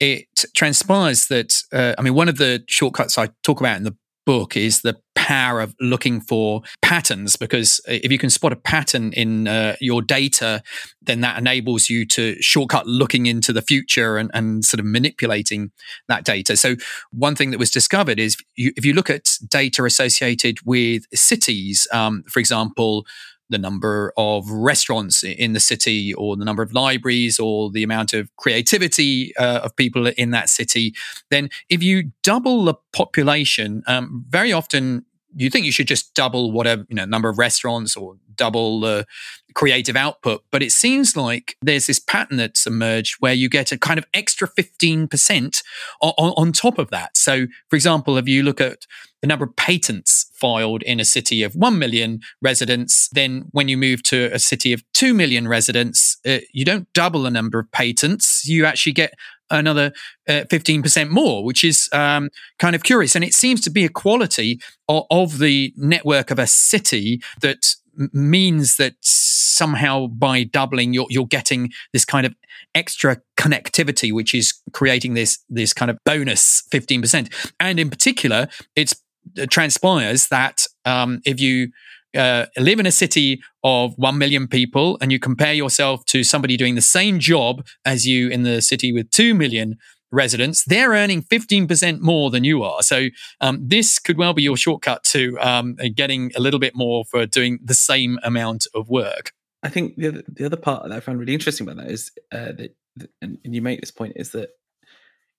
it 0.00 0.26
transpires 0.54 1.28
that, 1.28 1.62
uh, 1.72 1.94
I 1.96 2.02
mean, 2.02 2.14
one 2.14 2.28
of 2.28 2.36
the 2.36 2.62
shortcuts 2.68 3.16
I 3.16 3.30
talk 3.42 3.60
about 3.60 3.78
in 3.78 3.84
the 3.84 3.96
book 4.26 4.56
is 4.56 4.82
the 4.82 4.96
power 5.14 5.60
of 5.60 5.74
looking 5.80 6.20
for 6.20 6.62
patterns 6.82 7.36
because 7.36 7.80
if 7.86 8.10
you 8.10 8.18
can 8.18 8.30
spot 8.30 8.52
a 8.52 8.56
pattern 8.56 9.12
in 9.12 9.46
uh, 9.46 9.76
your 9.80 10.02
data 10.02 10.62
then 11.02 11.20
that 11.20 11.38
enables 11.38 11.88
you 11.88 12.06
to 12.06 12.40
shortcut 12.40 12.86
looking 12.86 13.26
into 13.26 13.52
the 13.52 13.62
future 13.62 14.16
and, 14.16 14.30
and 14.34 14.64
sort 14.64 14.78
of 14.78 14.86
manipulating 14.86 15.70
that 16.08 16.24
data. 16.24 16.56
So 16.56 16.76
one 17.10 17.34
thing 17.34 17.50
that 17.50 17.58
was 17.58 17.70
discovered 17.70 18.18
is 18.18 18.36
you, 18.56 18.72
if 18.76 18.84
you 18.84 18.92
look 18.92 19.10
at 19.10 19.36
data 19.48 19.84
associated 19.84 20.58
with 20.64 21.04
cities 21.14 21.86
um, 21.92 22.24
for 22.28 22.40
example 22.40 23.06
the 23.50 23.58
number 23.58 24.12
of 24.16 24.50
restaurants 24.50 25.22
in 25.22 25.52
the 25.52 25.60
city 25.60 26.14
or 26.14 26.36
the 26.36 26.44
number 26.44 26.62
of 26.62 26.72
libraries 26.72 27.38
or 27.38 27.70
the 27.70 27.82
amount 27.82 28.12
of 28.12 28.34
creativity 28.36 29.36
uh, 29.36 29.60
of 29.60 29.76
people 29.76 30.06
in 30.06 30.30
that 30.30 30.48
city, 30.48 30.94
then 31.30 31.50
if 31.68 31.82
you 31.82 32.12
double 32.22 32.64
the 32.64 32.74
population, 32.92 33.82
um, 33.86 34.24
very 34.28 34.52
often 34.52 35.04
you 35.36 35.50
think 35.50 35.64
you 35.64 35.72
should 35.72 35.86
just 35.86 36.14
double 36.14 36.50
whatever 36.50 36.84
you 36.88 36.96
know 36.96 37.04
number 37.04 37.28
of 37.28 37.38
restaurants 37.38 37.96
or 37.96 38.16
double 38.34 38.80
the 38.80 39.06
creative 39.54 39.96
output 39.96 40.42
but 40.50 40.62
it 40.62 40.72
seems 40.72 41.16
like 41.16 41.56
there's 41.60 41.86
this 41.86 41.98
pattern 41.98 42.36
that's 42.36 42.66
emerged 42.66 43.16
where 43.20 43.34
you 43.34 43.48
get 43.48 43.72
a 43.72 43.78
kind 43.78 43.98
of 43.98 44.04
extra 44.14 44.48
15% 44.48 45.62
on, 46.00 46.12
on 46.16 46.52
top 46.52 46.78
of 46.78 46.90
that. 46.90 47.16
So 47.16 47.46
for 47.68 47.76
example 47.76 48.16
if 48.16 48.28
you 48.28 48.42
look 48.42 48.60
at 48.60 48.86
the 49.20 49.26
number 49.26 49.44
of 49.44 49.54
patents 49.56 50.30
filed 50.34 50.82
in 50.82 51.00
a 51.00 51.04
city 51.04 51.42
of 51.42 51.54
1 51.54 51.78
million 51.78 52.20
residents 52.40 53.08
then 53.12 53.44
when 53.52 53.68
you 53.68 53.76
move 53.76 54.02
to 54.02 54.30
a 54.32 54.38
city 54.38 54.72
of 54.72 54.82
2 54.94 55.14
million 55.14 55.46
residents 55.46 56.18
uh, 56.26 56.38
you 56.52 56.64
don't 56.64 56.90
double 56.92 57.22
the 57.22 57.30
number 57.30 57.58
of 57.58 57.70
patents 57.72 58.46
you 58.46 58.64
actually 58.64 58.92
get 58.92 59.14
another 59.50 59.92
uh, 60.28 60.44
15% 60.48 61.10
more, 61.10 61.44
which 61.44 61.64
is 61.64 61.88
um, 61.92 62.30
kind 62.58 62.74
of 62.74 62.82
curious. 62.82 63.14
And 63.14 63.24
it 63.24 63.34
seems 63.34 63.60
to 63.62 63.70
be 63.70 63.84
a 63.84 63.88
quality 63.88 64.60
of, 64.88 65.04
of 65.10 65.38
the 65.38 65.74
network 65.76 66.30
of 66.30 66.38
a 66.38 66.46
city 66.46 67.20
that 67.40 67.74
means 68.12 68.76
that 68.76 68.94
somehow 69.00 70.06
by 70.06 70.44
doubling 70.44 70.94
you're, 70.94 71.06
you're 71.10 71.26
getting 71.26 71.70
this 71.92 72.04
kind 72.04 72.24
of 72.24 72.34
extra 72.74 73.20
connectivity 73.36 74.12
which 74.12 74.34
is 74.34 74.54
creating 74.72 75.14
this 75.14 75.38
this 75.48 75.72
kind 75.72 75.90
of 75.90 75.98
bonus 76.04 76.62
15% 76.70 77.50
and 77.58 77.80
in 77.80 77.90
particular 77.90 78.48
it's 78.76 78.99
transpires 79.48 80.28
that 80.28 80.66
um, 80.84 81.20
if 81.24 81.40
you 81.40 81.70
uh, 82.14 82.46
live 82.56 82.80
in 82.80 82.86
a 82.86 82.92
city 82.92 83.40
of 83.62 83.94
1 83.96 84.18
million 84.18 84.48
people 84.48 84.98
and 85.00 85.12
you 85.12 85.18
compare 85.18 85.52
yourself 85.52 86.04
to 86.06 86.24
somebody 86.24 86.56
doing 86.56 86.74
the 86.74 86.82
same 86.82 87.18
job 87.18 87.64
as 87.84 88.06
you 88.06 88.28
in 88.28 88.42
the 88.42 88.60
city 88.60 88.92
with 88.92 89.10
2 89.10 89.34
million 89.34 89.76
residents, 90.12 90.64
they're 90.64 90.90
earning 90.90 91.22
15% 91.22 92.00
more 92.00 92.30
than 92.30 92.42
you 92.42 92.62
are. 92.62 92.82
So 92.82 93.08
um, 93.40 93.60
this 93.64 93.98
could 93.98 94.18
well 94.18 94.32
be 94.32 94.42
your 94.42 94.56
shortcut 94.56 95.04
to 95.04 95.38
um, 95.38 95.76
getting 95.94 96.32
a 96.36 96.40
little 96.40 96.60
bit 96.60 96.74
more 96.74 97.04
for 97.04 97.26
doing 97.26 97.60
the 97.62 97.74
same 97.74 98.18
amount 98.22 98.66
of 98.74 98.88
work. 98.88 99.32
I 99.62 99.68
think 99.68 99.96
the 99.96 100.08
other, 100.08 100.22
the 100.26 100.46
other 100.46 100.56
part 100.56 100.82
that 100.82 100.92
I 100.92 101.00
found 101.00 101.20
really 101.20 101.34
interesting 101.34 101.68
about 101.68 101.84
that 101.84 101.92
is 101.92 102.10
uh, 102.32 102.52
that, 102.52 102.74
and 103.22 103.38
you 103.44 103.62
make 103.62 103.80
this 103.80 103.90
point, 103.90 104.14
is 104.16 104.32
that 104.32 104.50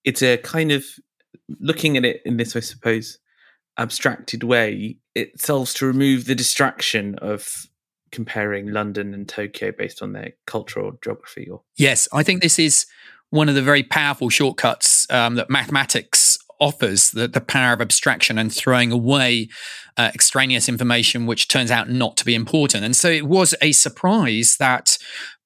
it's 0.03 0.21
a 0.21 0.37
kind 0.37 0.71
of 0.71 0.85
looking 1.59 1.97
at 1.97 2.05
it 2.05 2.21
in 2.25 2.37
this, 2.37 2.55
I 2.55 2.59
suppose, 2.59 3.17
abstracted 3.77 4.43
way, 4.43 4.97
it 5.15 5.39
solves 5.39 5.73
to 5.75 5.85
remove 5.85 6.25
the 6.25 6.35
distraction 6.35 7.15
of 7.19 7.67
comparing 8.11 8.67
London 8.67 9.13
and 9.13 9.27
Tokyo 9.27 9.71
based 9.71 10.01
on 10.01 10.13
their 10.13 10.33
cultural 10.45 10.97
geography. 11.03 11.47
Or 11.49 11.61
yes, 11.77 12.07
I 12.13 12.23
think 12.23 12.41
this 12.41 12.59
is 12.59 12.85
one 13.29 13.49
of 13.49 13.55
the 13.55 13.61
very 13.61 13.83
powerful 13.83 14.29
shortcuts 14.29 15.09
um, 15.09 15.35
that 15.35 15.49
mathematics 15.49 16.37
offers 16.59 17.11
the, 17.11 17.27
the 17.27 17.41
power 17.41 17.73
of 17.73 17.81
abstraction 17.81 18.37
and 18.37 18.53
throwing 18.53 18.91
away 18.91 19.49
uh, 19.97 20.11
extraneous 20.13 20.69
information 20.69 21.25
which 21.25 21.47
turns 21.47 21.71
out 21.71 21.89
not 21.89 22.15
to 22.17 22.25
be 22.25 22.35
important. 22.35 22.85
And 22.85 22.95
so 22.95 23.09
it 23.09 23.25
was 23.25 23.55
a 23.61 23.71
surprise 23.71 24.57
that 24.59 24.97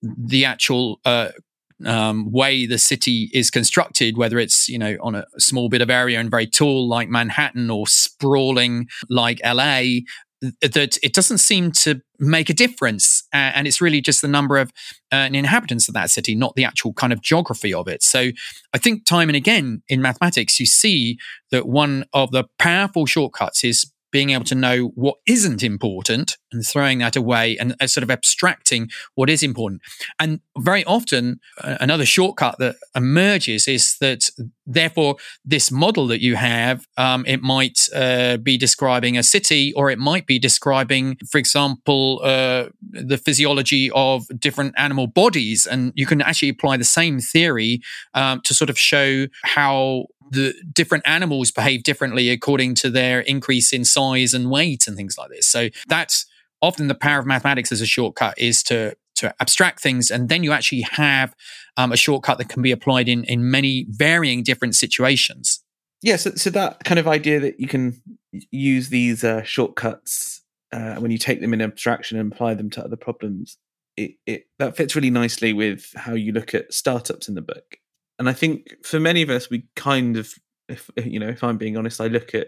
the 0.01 0.43
actual 0.43 0.99
uh, 1.05 1.29
um, 1.83 2.31
way 2.31 2.65
the 2.65 2.77
city 2.77 3.29
is 3.33 3.49
constructed, 3.49 4.17
whether 4.17 4.39
it's 4.39 4.69
you 4.69 4.77
know 4.77 4.97
on 5.01 5.15
a 5.15 5.25
small 5.37 5.69
bit 5.69 5.81
of 5.81 5.89
area 5.89 6.19
and 6.19 6.31
very 6.31 6.47
tall 6.47 6.87
like 6.87 7.09
Manhattan 7.09 7.69
or 7.69 7.87
sprawling 7.87 8.87
like 9.09 9.39
LA, 9.43 10.01
that 10.61 10.97
it 11.01 11.13
doesn't 11.13 11.39
seem 11.39 11.71
to 11.71 12.01
make 12.19 12.49
a 12.49 12.53
difference, 12.53 13.23
uh, 13.33 13.51
and 13.55 13.67
it's 13.67 13.81
really 13.81 14.01
just 14.01 14.21
the 14.21 14.27
number 14.27 14.57
of 14.57 14.71
uh, 15.11 15.29
inhabitants 15.31 15.87
of 15.87 15.93
that 15.93 16.09
city, 16.09 16.35
not 16.35 16.55
the 16.55 16.63
actual 16.63 16.93
kind 16.93 17.11
of 17.11 17.21
geography 17.21 17.73
of 17.73 17.87
it. 17.87 18.03
So, 18.03 18.31
I 18.73 18.77
think 18.77 19.05
time 19.05 19.29
and 19.29 19.35
again 19.35 19.81
in 19.87 20.01
mathematics, 20.01 20.59
you 20.59 20.65
see 20.65 21.17
that 21.51 21.67
one 21.67 22.05
of 22.13 22.31
the 22.31 22.45
powerful 22.59 23.05
shortcuts 23.05 23.63
is 23.63 23.91
being 24.15 24.29
able 24.29 24.45
to 24.45 24.55
know 24.55 24.93
what 24.95 25.17
isn't 25.25 25.61
important 25.61 26.37
and 26.53 26.65
throwing 26.65 26.99
that 26.99 27.17
away 27.17 27.57
and 27.57 27.75
uh, 27.81 27.85
sort 27.85 28.01
of 28.01 28.09
abstracting 28.09 28.89
what 29.15 29.29
is 29.29 29.43
important. 29.43 29.81
And 30.21 30.39
very 30.57 30.85
often, 30.85 31.41
uh, 31.61 31.75
another 31.81 32.05
shortcut 32.05 32.55
that 32.59 32.77
emerges 32.95 33.67
is 33.67 33.97
that, 33.99 34.29
therefore, 34.65 35.17
this 35.43 35.69
model 35.69 36.07
that 36.07 36.21
you 36.21 36.37
have, 36.37 36.87
um, 36.95 37.25
it 37.27 37.41
might 37.41 37.89
uh, 37.93 38.37
be 38.37 38.57
describing 38.57 39.17
a 39.17 39.23
city 39.23 39.73
or 39.73 39.91
it 39.91 39.99
might 39.99 40.25
be 40.27 40.39
describing, 40.39 41.17
for 41.29 41.37
example, 41.37 42.21
uh, 42.23 42.69
the 42.91 43.17
physiology 43.17 43.91
of 43.93 44.23
different 44.39 44.73
animal 44.77 45.07
bodies. 45.07 45.65
And 45.65 45.91
you 45.93 46.05
can 46.05 46.21
actually 46.21 46.51
apply 46.55 46.77
the 46.77 46.85
same 46.85 47.19
theory 47.19 47.81
um, 48.13 48.39
to 48.45 48.53
sort 48.53 48.69
of 48.69 48.79
show 48.79 49.27
how 49.43 50.05
the 50.31 50.53
different 50.73 51.07
animals 51.07 51.51
behave 51.51 51.83
differently 51.83 52.29
according 52.29 52.75
to 52.75 52.89
their 52.89 53.19
increase 53.21 53.71
in 53.71 53.85
size 53.85 54.33
and 54.33 54.49
weight 54.49 54.87
and 54.87 54.97
things 54.97 55.17
like 55.17 55.29
this. 55.29 55.47
So 55.47 55.69
that's 55.87 56.25
often 56.61 56.87
the 56.87 56.95
power 56.95 57.19
of 57.19 57.25
mathematics 57.25 57.71
as 57.71 57.81
a 57.81 57.85
shortcut 57.85 58.37
is 58.37 58.63
to 58.63 58.95
to 59.15 59.33
abstract 59.39 59.79
things, 59.79 60.11
and 60.11 60.27
then 60.27 60.43
you 60.43 60.51
actually 60.51 60.81
have 60.81 61.33
um, 61.77 61.93
a 61.93 61.97
shortcut 61.97 62.37
that 62.37 62.49
can 62.49 62.61
be 62.61 62.71
applied 62.71 63.07
in 63.07 63.23
in 63.25 63.49
many 63.49 63.85
varying 63.89 64.43
different 64.43 64.75
situations. 64.75 65.63
Yeah, 66.01 66.17
so, 66.17 66.31
so 66.31 66.49
that 66.51 66.83
kind 66.83 66.99
of 66.99 67.07
idea 67.07 67.39
that 67.39 67.59
you 67.59 67.67
can 67.67 68.01
use 68.51 68.89
these 68.89 69.23
uh, 69.23 69.41
shortcuts 69.43 70.41
uh, 70.71 70.95
when 70.95 71.11
you 71.11 71.17
take 71.17 71.41
them 71.41 71.53
in 71.53 71.61
abstraction 71.61 72.19
and 72.19 72.31
apply 72.31 72.53
them 72.53 72.69
to 72.71 72.83
other 72.83 72.97
problems, 72.97 73.57
it, 73.95 74.11
it 74.25 74.47
that 74.59 74.75
fits 74.75 74.95
really 74.95 75.09
nicely 75.09 75.53
with 75.53 75.91
how 75.95 76.13
you 76.13 76.31
look 76.31 76.53
at 76.53 76.73
startups 76.73 77.29
in 77.29 77.35
the 77.35 77.41
book 77.41 77.77
and 78.19 78.29
I 78.29 78.33
think 78.33 78.73
for 78.83 78.99
many 78.99 79.21
of 79.21 79.29
us, 79.29 79.49
we 79.49 79.67
kind 79.75 80.17
of, 80.17 80.33
if 80.69 80.89
you 80.97 81.19
know, 81.19 81.29
if 81.29 81.43
I'm 81.43 81.57
being 81.57 81.77
honest, 81.77 82.01
I 82.01 82.07
look 82.07 82.33
at 82.33 82.47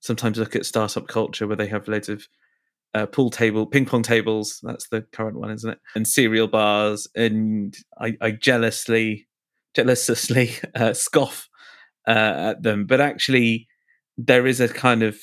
sometimes 0.00 0.38
look 0.38 0.56
at 0.56 0.66
startup 0.66 1.08
culture 1.08 1.46
where 1.46 1.56
they 1.56 1.68
have 1.68 1.88
loads 1.88 2.08
of 2.08 2.26
uh, 2.94 3.06
pool 3.06 3.30
table, 3.30 3.66
ping 3.66 3.86
pong 3.86 4.02
tables. 4.02 4.60
That's 4.62 4.88
the 4.88 5.02
current 5.12 5.38
one, 5.38 5.50
isn't 5.50 5.70
it? 5.70 5.78
And 5.94 6.06
cereal 6.06 6.48
bars, 6.48 7.08
and 7.14 7.74
I, 7.98 8.16
I 8.20 8.30
jealously, 8.32 9.28
jealously 9.74 10.52
uh, 10.74 10.92
scoff 10.92 11.48
uh, 12.06 12.10
at 12.50 12.62
them. 12.62 12.86
But 12.86 13.00
actually, 13.00 13.68
there 14.18 14.46
is 14.46 14.60
a 14.60 14.68
kind 14.68 15.02
of 15.02 15.18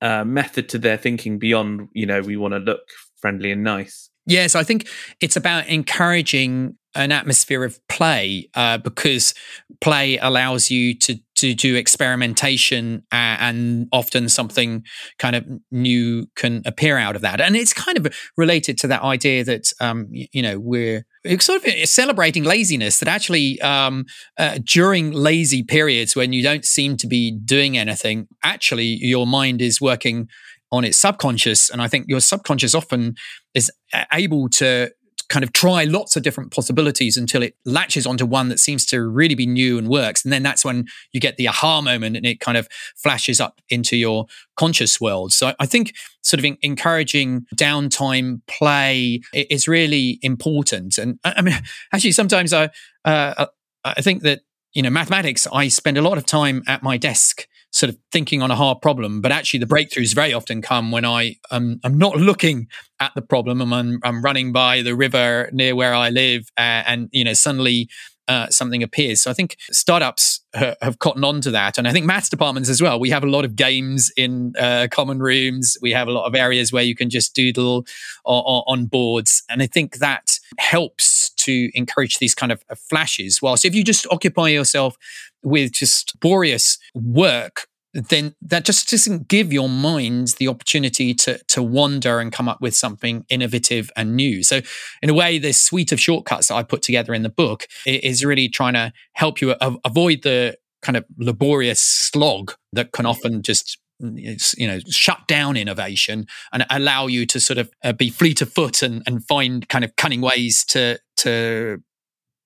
uh, 0.00 0.24
method 0.24 0.68
to 0.70 0.78
their 0.78 0.96
thinking 0.96 1.38
beyond. 1.38 1.88
You 1.92 2.06
know, 2.06 2.20
we 2.20 2.36
want 2.36 2.54
to 2.54 2.58
look 2.58 2.80
friendly 3.20 3.52
and 3.52 3.62
nice. 3.62 4.10
Yes, 4.26 4.54
I 4.54 4.62
think 4.62 4.88
it's 5.20 5.36
about 5.36 5.66
encouraging 5.68 6.76
an 6.94 7.12
atmosphere 7.12 7.64
of 7.64 7.78
play 7.88 8.48
uh, 8.54 8.78
because 8.78 9.34
play 9.80 10.18
allows 10.18 10.70
you 10.70 10.94
to 10.94 11.18
to 11.36 11.54
do 11.54 11.76
experimentation 11.76 13.04
uh, 13.12 13.36
and 13.38 13.86
often 13.92 14.28
something 14.28 14.82
kind 15.20 15.36
of 15.36 15.46
new 15.70 16.26
can 16.34 16.62
appear 16.66 16.98
out 16.98 17.14
of 17.14 17.22
that. 17.22 17.40
And 17.40 17.54
it's 17.54 17.72
kind 17.72 17.96
of 17.96 18.12
related 18.36 18.76
to 18.78 18.88
that 18.88 19.02
idea 19.02 19.44
that 19.44 19.72
um, 19.80 20.08
you, 20.10 20.42
know 20.42 20.58
we're 20.58 21.04
sort 21.38 21.64
of 21.64 21.88
celebrating 21.88 22.42
laziness 22.42 22.98
that 22.98 23.08
actually 23.08 23.60
um, 23.60 24.06
uh, 24.38 24.58
during 24.64 25.12
lazy 25.12 25.62
periods 25.62 26.16
when 26.16 26.32
you 26.32 26.42
don't 26.42 26.64
seem 26.64 26.96
to 26.96 27.06
be 27.06 27.30
doing 27.30 27.78
anything 27.78 28.26
actually 28.42 28.98
your 29.00 29.26
mind 29.26 29.62
is 29.62 29.80
working 29.80 30.28
on 30.72 30.84
its 30.84 30.98
subconscious. 30.98 31.70
And 31.70 31.80
i 31.80 31.88
think 31.88 32.06
your 32.08 32.20
subconscious 32.20 32.74
often 32.74 33.14
is 33.54 33.70
able 34.12 34.48
to 34.50 34.90
kind 35.28 35.44
of 35.44 35.52
try 35.52 35.84
lots 35.84 36.16
of 36.16 36.22
different 36.22 36.52
possibilities 36.52 37.16
until 37.16 37.42
it 37.42 37.54
latches 37.64 38.06
onto 38.06 38.24
one 38.24 38.48
that 38.48 38.58
seems 38.58 38.86
to 38.86 39.06
really 39.06 39.34
be 39.34 39.46
new 39.46 39.78
and 39.78 39.88
works. 39.88 40.24
And 40.24 40.32
then 40.32 40.42
that's 40.42 40.64
when 40.64 40.86
you 41.12 41.20
get 41.20 41.36
the 41.36 41.48
aha 41.48 41.80
moment 41.80 42.16
and 42.16 42.24
it 42.24 42.40
kind 42.40 42.56
of 42.56 42.68
flashes 42.96 43.40
up 43.40 43.60
into 43.68 43.96
your 43.96 44.26
conscious 44.56 45.00
world. 45.00 45.32
So 45.32 45.54
I 45.58 45.66
think 45.66 45.94
sort 46.22 46.44
of 46.44 46.56
encouraging 46.62 47.46
downtime 47.54 48.40
play 48.46 49.20
is 49.32 49.68
really 49.68 50.18
important. 50.22 50.98
And 50.98 51.18
I 51.24 51.42
mean, 51.42 51.54
actually, 51.92 52.12
sometimes 52.12 52.52
I, 52.52 52.70
uh, 53.04 53.46
I 53.84 54.00
think 54.00 54.22
that, 54.22 54.40
you 54.72 54.82
know, 54.82 54.90
mathematics, 54.90 55.46
I 55.52 55.68
spend 55.68 55.98
a 55.98 56.02
lot 56.02 56.18
of 56.18 56.26
time 56.26 56.62
at 56.66 56.82
my 56.82 56.96
desk 56.96 57.46
sort 57.78 57.90
of 57.90 57.98
thinking 58.10 58.42
on 58.42 58.50
a 58.50 58.56
hard 58.56 58.80
problem. 58.82 59.20
But 59.20 59.30
actually, 59.30 59.60
the 59.60 59.66
breakthroughs 59.66 60.14
very 60.14 60.32
often 60.32 60.60
come 60.60 60.90
when 60.90 61.04
I 61.04 61.36
um, 61.50 61.78
I'm 61.84 61.96
not 61.96 62.16
looking 62.16 62.66
at 63.00 63.12
the 63.14 63.22
problem. 63.22 63.72
I'm 63.72 64.00
I'm 64.02 64.22
running 64.22 64.52
by 64.52 64.82
the 64.82 64.96
river 64.96 65.48
near 65.52 65.76
where 65.76 65.94
I 65.94 66.10
live, 66.10 66.42
uh, 66.56 66.82
and 66.86 67.08
you 67.12 67.24
know 67.24 67.34
suddenly. 67.34 67.88
Uh, 68.28 68.48
something 68.50 68.82
appears. 68.82 69.22
So 69.22 69.30
I 69.30 69.34
think 69.34 69.56
startups 69.70 70.40
ha- 70.54 70.74
have 70.82 70.98
cottoned 70.98 71.24
on 71.24 71.40
to 71.40 71.50
that. 71.52 71.78
And 71.78 71.88
I 71.88 71.92
think 71.92 72.04
maths 72.04 72.28
departments 72.28 72.68
as 72.68 72.82
well. 72.82 73.00
We 73.00 73.08
have 73.08 73.24
a 73.24 73.26
lot 73.26 73.46
of 73.46 73.56
games 73.56 74.12
in 74.18 74.52
uh, 74.58 74.86
common 74.90 75.18
rooms. 75.18 75.78
We 75.80 75.92
have 75.92 76.08
a 76.08 76.12
lot 76.12 76.26
of 76.26 76.34
areas 76.34 76.70
where 76.70 76.82
you 76.82 76.94
can 76.94 77.08
just 77.08 77.34
doodle 77.34 77.86
on, 78.24 78.62
on 78.66 78.86
boards. 78.86 79.42
And 79.48 79.62
I 79.62 79.66
think 79.66 79.96
that 79.96 80.38
helps 80.58 81.30
to 81.30 81.70
encourage 81.72 82.18
these 82.18 82.34
kind 82.34 82.52
of 82.52 82.62
flashes. 82.76 83.40
Whilst 83.40 83.64
if 83.64 83.74
you 83.74 83.82
just 83.82 84.06
occupy 84.10 84.48
yourself 84.48 84.96
with 85.42 85.72
just 85.72 86.14
laborious 86.14 86.78
work, 86.94 87.66
then 87.94 88.34
that 88.42 88.64
just 88.64 88.90
doesn't 88.90 89.28
give 89.28 89.52
your 89.52 89.68
mind 89.68 90.34
the 90.38 90.48
opportunity 90.48 91.14
to 91.14 91.38
to 91.48 91.62
wander 91.62 92.20
and 92.20 92.32
come 92.32 92.48
up 92.48 92.60
with 92.60 92.74
something 92.74 93.24
innovative 93.28 93.90
and 93.96 94.14
new. 94.14 94.42
So, 94.42 94.60
in 95.02 95.10
a 95.10 95.14
way, 95.14 95.38
this 95.38 95.60
suite 95.60 95.92
of 95.92 96.00
shortcuts 96.00 96.48
that 96.48 96.54
I 96.54 96.62
put 96.62 96.82
together 96.82 97.14
in 97.14 97.22
the 97.22 97.28
book 97.28 97.66
is 97.86 98.24
really 98.24 98.48
trying 98.48 98.74
to 98.74 98.92
help 99.14 99.40
you 99.40 99.54
avoid 99.84 100.22
the 100.22 100.56
kind 100.82 100.96
of 100.96 101.04
laborious 101.18 101.80
slog 101.80 102.52
that 102.72 102.92
can 102.92 103.06
often 103.06 103.42
just 103.42 103.78
you 104.00 104.66
know 104.66 104.78
shut 104.88 105.26
down 105.26 105.56
innovation 105.56 106.26
and 106.52 106.64
allow 106.70 107.06
you 107.08 107.26
to 107.26 107.40
sort 107.40 107.58
of 107.58 107.70
uh, 107.82 107.92
be 107.92 108.10
fleet 108.10 108.40
of 108.40 108.52
foot 108.52 108.82
and, 108.82 109.02
and 109.06 109.24
find 109.26 109.68
kind 109.68 109.84
of 109.84 109.96
cunning 109.96 110.20
ways 110.20 110.64
to 110.64 111.00
to 111.16 111.82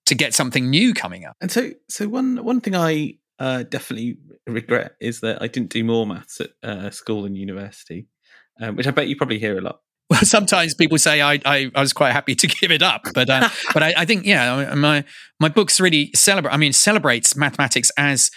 to 0.06 0.14
get 0.14 0.34
something 0.34 0.68
new 0.68 0.94
coming 0.94 1.24
up. 1.24 1.36
And 1.40 1.50
so, 1.50 1.70
so 1.88 2.08
one 2.08 2.42
one 2.44 2.60
thing 2.60 2.74
I 2.74 3.14
uh, 3.42 3.64
definitely 3.64 4.18
regret 4.46 4.92
is 5.00 5.18
that 5.20 5.42
I 5.42 5.48
didn't 5.48 5.70
do 5.70 5.82
more 5.82 6.06
maths 6.06 6.40
at 6.40 6.50
uh, 6.62 6.90
school 6.90 7.24
and 7.24 7.36
university, 7.36 8.06
um, 8.60 8.76
which 8.76 8.86
I 8.86 8.92
bet 8.92 9.08
you 9.08 9.16
probably 9.16 9.40
hear 9.40 9.58
a 9.58 9.60
lot. 9.60 9.80
Well, 10.10 10.20
sometimes 10.24 10.74
people 10.74 10.98
say 10.98 11.22
I, 11.22 11.40
I, 11.46 11.70
I 11.74 11.80
was 11.80 11.94
quite 11.94 12.12
happy 12.12 12.34
to 12.34 12.46
give 12.60 12.70
it 12.70 12.82
up, 12.82 13.00
but 13.14 13.30
uh, 13.30 13.48
but 13.72 13.82
I, 13.82 13.94
I, 13.96 14.04
think 14.04 14.26
yeah, 14.26 14.74
my 14.74 15.04
my 15.40 15.48
books 15.48 15.80
really 15.80 16.10
celebrate. 16.14 16.52
I 16.52 16.58
mean, 16.58 16.74
celebrates 16.74 17.34
mathematics 17.34 17.90
as 17.96 18.30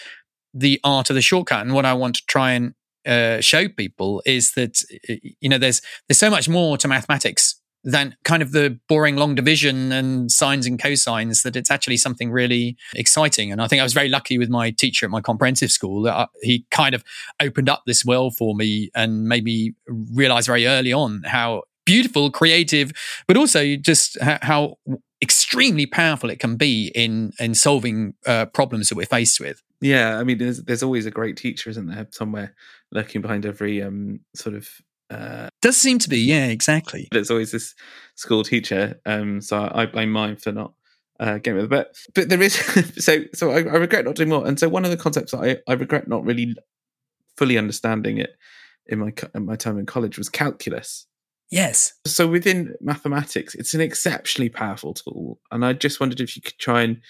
the 0.54 0.80
art 0.82 1.10
of 1.10 1.16
the 1.16 1.20
shortcut, 1.20 1.60
and 1.60 1.74
what 1.74 1.84
I 1.84 1.92
want 1.92 2.16
to 2.16 2.22
try 2.26 2.52
and 2.52 2.72
uh, 3.06 3.42
show 3.42 3.68
people 3.68 4.22
is 4.24 4.52
that 4.52 4.80
you 5.06 5.50
know 5.50 5.58
there's 5.58 5.82
there's 6.08 6.18
so 6.18 6.30
much 6.30 6.48
more 6.48 6.78
to 6.78 6.88
mathematics 6.88 7.60
than 7.86 8.16
kind 8.24 8.42
of 8.42 8.50
the 8.50 8.78
boring 8.88 9.14
long 9.14 9.36
division 9.36 9.92
and 9.92 10.30
sines 10.30 10.66
and 10.66 10.78
cosines, 10.78 11.44
that 11.44 11.54
it's 11.54 11.70
actually 11.70 11.96
something 11.96 12.32
really 12.32 12.76
exciting. 12.94 13.52
And 13.52 13.62
I 13.62 13.68
think 13.68 13.78
I 13.80 13.84
was 13.84 13.94
very 13.94 14.08
lucky 14.08 14.38
with 14.38 14.50
my 14.50 14.72
teacher 14.72 15.06
at 15.06 15.10
my 15.10 15.20
comprehensive 15.20 15.70
school 15.70 16.02
that 16.02 16.14
uh, 16.14 16.26
he 16.42 16.66
kind 16.72 16.96
of 16.96 17.04
opened 17.40 17.68
up 17.68 17.84
this 17.86 18.04
world 18.04 18.36
for 18.36 18.56
me 18.56 18.90
and 18.94 19.28
made 19.28 19.44
me 19.44 19.74
realize 19.86 20.46
very 20.46 20.66
early 20.66 20.92
on 20.92 21.22
how 21.24 21.62
beautiful, 21.84 22.28
creative, 22.30 22.90
but 23.28 23.36
also 23.36 23.76
just 23.76 24.20
how 24.20 24.78
extremely 25.22 25.86
powerful 25.86 26.28
it 26.28 26.40
can 26.40 26.56
be 26.56 26.90
in 26.94 27.32
in 27.38 27.54
solving 27.54 28.14
uh, 28.26 28.46
problems 28.46 28.88
that 28.88 28.96
we're 28.96 29.06
faced 29.06 29.38
with. 29.40 29.62
Yeah, 29.80 30.18
I 30.18 30.24
mean, 30.24 30.38
there's 30.38 30.64
there's 30.64 30.82
always 30.82 31.06
a 31.06 31.10
great 31.12 31.36
teacher, 31.36 31.70
isn't 31.70 31.86
there, 31.86 32.08
somewhere 32.10 32.54
lurking 32.90 33.22
behind 33.22 33.46
every 33.46 33.80
um, 33.80 34.20
sort 34.34 34.56
of. 34.56 34.68
Uh, 35.10 35.48
Does 35.62 35.76
seem 35.76 35.98
to 36.00 36.08
be, 36.08 36.18
yeah, 36.18 36.46
exactly. 36.46 37.08
There's 37.12 37.30
always 37.30 37.52
this 37.52 37.74
school 38.16 38.42
teacher, 38.42 39.00
um, 39.06 39.40
so 39.40 39.70
I 39.72 39.86
blame 39.86 40.10
mine 40.10 40.36
for 40.36 40.52
not 40.52 40.72
uh, 41.20 41.38
getting 41.38 41.56
with 41.56 41.64
it. 41.64 41.70
But 41.70 41.96
but 42.14 42.28
there 42.28 42.42
is 42.42 42.54
so 42.98 43.24
so 43.34 43.50
I, 43.50 43.58
I, 43.58 43.76
regret 43.76 44.04
not 44.04 44.16
doing 44.16 44.28
more. 44.28 44.46
And 44.46 44.58
so 44.58 44.68
one 44.68 44.84
of 44.84 44.90
the 44.90 44.96
concepts 44.96 45.34
I 45.34 45.58
I 45.66 45.74
regret 45.74 46.08
not 46.08 46.24
really 46.24 46.54
fully 47.36 47.58
understanding 47.58 48.18
it 48.18 48.36
in 48.86 48.98
my 48.98 49.12
in 49.34 49.46
my 49.46 49.56
time 49.56 49.78
in 49.78 49.86
college 49.86 50.18
was 50.18 50.28
calculus. 50.28 51.06
Yes. 51.50 51.92
So 52.06 52.26
within 52.26 52.74
mathematics, 52.80 53.54
it's 53.54 53.72
an 53.72 53.80
exceptionally 53.80 54.48
powerful 54.48 54.94
tool, 54.94 55.40
and 55.50 55.64
I 55.64 55.72
just 55.72 56.00
wondered 56.00 56.20
if 56.20 56.36
you 56.36 56.42
could 56.42 56.58
try 56.58 56.82
and 56.82 57.00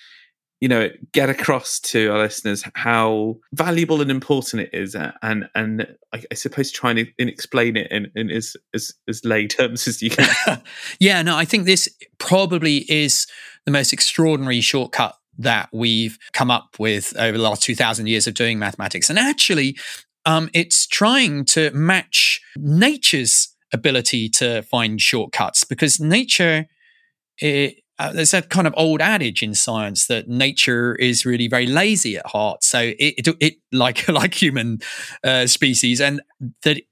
you 0.60 0.68
know 0.68 0.88
get 1.12 1.28
across 1.28 1.78
to 1.80 2.10
our 2.10 2.18
listeners 2.18 2.64
how 2.74 3.36
valuable 3.52 4.00
and 4.00 4.10
important 4.10 4.62
it 4.62 4.70
is 4.72 4.96
and 5.22 5.48
and 5.54 5.96
I, 6.12 6.22
I 6.30 6.34
suppose 6.34 6.70
try 6.70 6.90
and 6.90 7.08
explain 7.18 7.76
it 7.76 7.90
in, 7.90 8.10
in 8.14 8.30
as, 8.30 8.56
as 8.74 8.92
as 9.08 9.24
lay 9.24 9.46
terms 9.46 9.86
as 9.86 10.02
you 10.02 10.10
can. 10.10 10.62
Yeah 11.00 11.22
no 11.22 11.36
I 11.36 11.44
think 11.44 11.66
this 11.66 11.88
probably 12.18 12.90
is 12.90 13.26
the 13.64 13.72
most 13.72 13.92
extraordinary 13.92 14.60
shortcut 14.60 15.16
that 15.38 15.68
we've 15.72 16.18
come 16.32 16.50
up 16.50 16.76
with 16.78 17.14
over 17.18 17.36
the 17.36 17.42
last 17.42 17.62
2000 17.62 18.06
years 18.06 18.26
of 18.26 18.34
doing 18.34 18.58
mathematics. 18.58 19.10
And 19.10 19.18
actually 19.18 19.76
um, 20.24 20.50
it's 20.54 20.86
trying 20.86 21.44
to 21.46 21.70
match 21.72 22.40
nature's 22.56 23.54
ability 23.72 24.28
to 24.28 24.62
find 24.62 25.00
shortcuts 25.00 25.64
because 25.64 26.00
nature 26.00 26.66
it, 27.38 27.76
uh, 27.98 28.12
there's 28.12 28.34
a 28.34 28.42
kind 28.42 28.66
of 28.66 28.74
old 28.76 29.00
adage 29.00 29.42
in 29.42 29.54
science 29.54 30.06
that 30.06 30.28
nature 30.28 30.94
is 30.96 31.24
really 31.24 31.48
very 31.48 31.66
lazy 31.66 32.16
at 32.16 32.26
heart. 32.26 32.62
So 32.62 32.80
it, 32.80 32.96
it, 32.98 33.36
it 33.40 33.54
like 33.72 34.06
like 34.08 34.34
human 34.34 34.80
uh, 35.24 35.46
species 35.46 36.00
and 36.00 36.20
that 36.62 36.82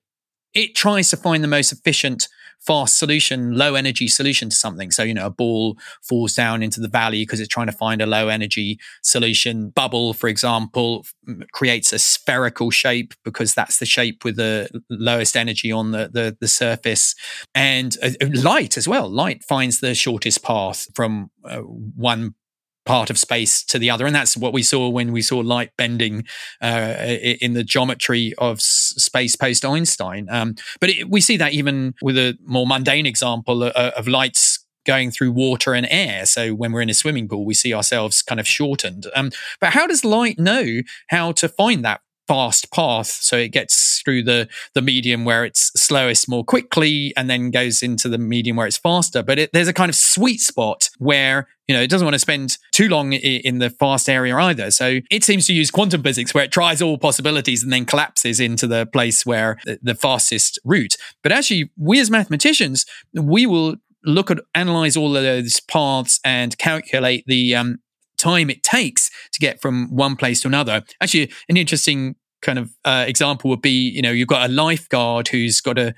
it 0.54 0.74
tries 0.74 1.10
to 1.10 1.16
find 1.16 1.42
the 1.42 1.48
most 1.48 1.72
efficient 1.72 2.28
fast 2.66 2.98
solution, 2.98 3.56
low 3.56 3.74
energy 3.74 4.08
solution 4.08 4.48
to 4.50 4.56
something. 4.56 4.90
So, 4.90 5.02
you 5.02 5.14
know, 5.14 5.26
a 5.26 5.30
ball 5.30 5.76
falls 6.02 6.34
down 6.34 6.62
into 6.62 6.80
the 6.80 6.88
valley 6.88 7.22
because 7.22 7.40
it's 7.40 7.48
trying 7.48 7.66
to 7.66 7.72
find 7.72 8.00
a 8.00 8.06
low 8.06 8.28
energy 8.28 8.78
solution. 9.02 9.70
Bubble, 9.70 10.14
for 10.14 10.28
example, 10.28 11.04
creates 11.52 11.92
a 11.92 11.98
spherical 11.98 12.70
shape 12.70 13.14
because 13.24 13.54
that's 13.54 13.78
the 13.78 13.86
shape 13.86 14.24
with 14.24 14.36
the 14.36 14.68
lowest 14.90 15.36
energy 15.36 15.70
on 15.70 15.92
the, 15.92 16.10
the, 16.12 16.36
the 16.40 16.48
surface. 16.48 17.14
And 17.54 17.96
uh, 18.02 18.10
light 18.32 18.76
as 18.76 18.88
well. 18.88 19.08
Light 19.08 19.42
finds 19.44 19.80
the 19.80 19.94
shortest 19.94 20.42
path 20.42 20.86
from 20.94 21.30
uh, 21.44 21.58
one 21.58 22.34
part 22.84 23.10
of 23.10 23.18
space 23.18 23.64
to 23.64 23.78
the 23.78 23.90
other. 23.90 24.06
And 24.06 24.14
that's 24.14 24.36
what 24.36 24.52
we 24.52 24.62
saw 24.62 24.88
when 24.88 25.12
we 25.12 25.22
saw 25.22 25.38
light 25.38 25.70
bending 25.76 26.24
uh, 26.60 26.94
in 27.40 27.54
the 27.54 27.64
geometry 27.64 28.34
of 28.38 28.60
space 28.60 29.36
post 29.36 29.64
Einstein. 29.64 30.26
Um, 30.30 30.54
but 30.80 30.90
it, 30.90 31.08
we 31.08 31.20
see 31.20 31.36
that 31.36 31.52
even 31.52 31.94
with 32.02 32.18
a 32.18 32.36
more 32.44 32.66
mundane 32.66 33.06
example 33.06 33.62
of, 33.62 33.72
uh, 33.74 33.92
of 33.96 34.06
lights 34.06 34.64
going 34.84 35.10
through 35.10 35.32
water 35.32 35.74
and 35.74 35.86
air. 35.90 36.26
So 36.26 36.52
when 36.54 36.72
we're 36.72 36.82
in 36.82 36.90
a 36.90 36.94
swimming 36.94 37.28
pool, 37.28 37.44
we 37.44 37.54
see 37.54 37.72
ourselves 37.72 38.22
kind 38.22 38.38
of 38.38 38.46
shortened. 38.46 39.06
Um, 39.14 39.30
but 39.60 39.70
how 39.72 39.86
does 39.86 40.04
light 40.04 40.38
know 40.38 40.82
how 41.08 41.32
to 41.32 41.48
find 41.48 41.84
that 41.84 42.02
fast 42.26 42.72
path 42.72 43.06
so 43.06 43.36
it 43.36 43.48
gets 43.48 43.94
through 44.04 44.22
the 44.22 44.48
the 44.74 44.82
medium 44.82 45.24
where 45.24 45.44
it's 45.44 45.70
slowest 45.80 46.28
more 46.28 46.44
quickly 46.44 47.12
and 47.16 47.28
then 47.28 47.50
goes 47.50 47.82
into 47.82 48.08
the 48.08 48.18
medium 48.18 48.56
where 48.56 48.66
it's 48.66 48.76
faster. 48.76 49.22
But 49.22 49.38
it, 49.38 49.50
there's 49.52 49.68
a 49.68 49.72
kind 49.72 49.88
of 49.88 49.94
sweet 49.94 50.40
spot 50.40 50.90
where 50.98 51.48
you 51.66 51.74
know 51.74 51.80
it 51.80 51.88
doesn't 51.88 52.04
want 52.04 52.14
to 52.14 52.18
spend 52.18 52.58
too 52.72 52.88
long 52.88 53.12
in 53.12 53.58
the 53.58 53.70
fast 53.70 54.08
area 54.08 54.36
either. 54.36 54.70
So 54.70 55.00
it 55.10 55.24
seems 55.24 55.46
to 55.46 55.52
use 55.52 55.70
quantum 55.70 56.02
physics 56.02 56.34
where 56.34 56.44
it 56.44 56.52
tries 56.52 56.82
all 56.82 56.98
possibilities 56.98 57.62
and 57.62 57.72
then 57.72 57.84
collapses 57.84 58.40
into 58.40 58.66
the 58.66 58.86
place 58.86 59.24
where 59.24 59.58
the, 59.64 59.78
the 59.82 59.94
fastest 59.94 60.58
route. 60.64 60.96
But 61.22 61.32
actually 61.32 61.70
we 61.76 62.00
as 62.00 62.10
mathematicians 62.10 62.84
we 63.12 63.46
will 63.46 63.76
look 64.04 64.30
at 64.30 64.38
analyze 64.54 64.96
all 64.96 65.16
of 65.16 65.22
those 65.22 65.60
paths 65.60 66.20
and 66.24 66.56
calculate 66.58 67.24
the 67.26 67.54
um, 67.54 67.78
time 68.24 68.48
it 68.50 68.62
takes 68.62 69.10
to 69.32 69.38
get 69.40 69.60
from 69.60 69.94
one 69.94 70.16
place 70.16 70.38
to 70.42 70.48
another. 70.48 70.82
Actually, 71.00 71.30
an 71.48 71.56
interesting 71.56 72.16
kind 72.42 72.58
of 72.58 72.66
uh, 72.84 73.04
example 73.06 73.50
would 73.50 73.62
be, 73.62 73.90
you 73.96 74.02
know, 74.02 74.10
you've 74.10 74.28
got 74.28 74.48
a 74.48 74.52
lifeguard 74.52 75.28
who's 75.28 75.60
got 75.60 75.76
to 75.76 75.94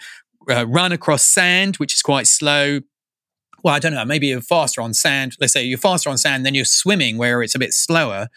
uh, 0.49 0.67
run 0.67 0.93
across 0.93 1.25
sand, 1.25 1.77
which 1.77 1.95
is 1.95 2.03
quite 2.03 2.27
slow. 2.27 2.81
Well, 3.63 3.75
I 3.75 3.81
don't 3.81 3.95
know, 3.95 4.05
maybe 4.05 4.29
you're 4.29 4.41
faster 4.41 4.81
on 4.81 4.95
sand. 4.95 5.37
Let's 5.41 5.53
say 5.53 5.65
you're 5.65 5.79
faster 5.79 6.11
on 6.11 6.19
sand, 6.19 6.47
then 6.47 6.55
you're 6.55 6.65
swimming 6.65 7.19
where 7.19 7.43
it's 7.43 7.55
a 7.55 7.59
bit 7.59 7.73
slower. 7.73 8.29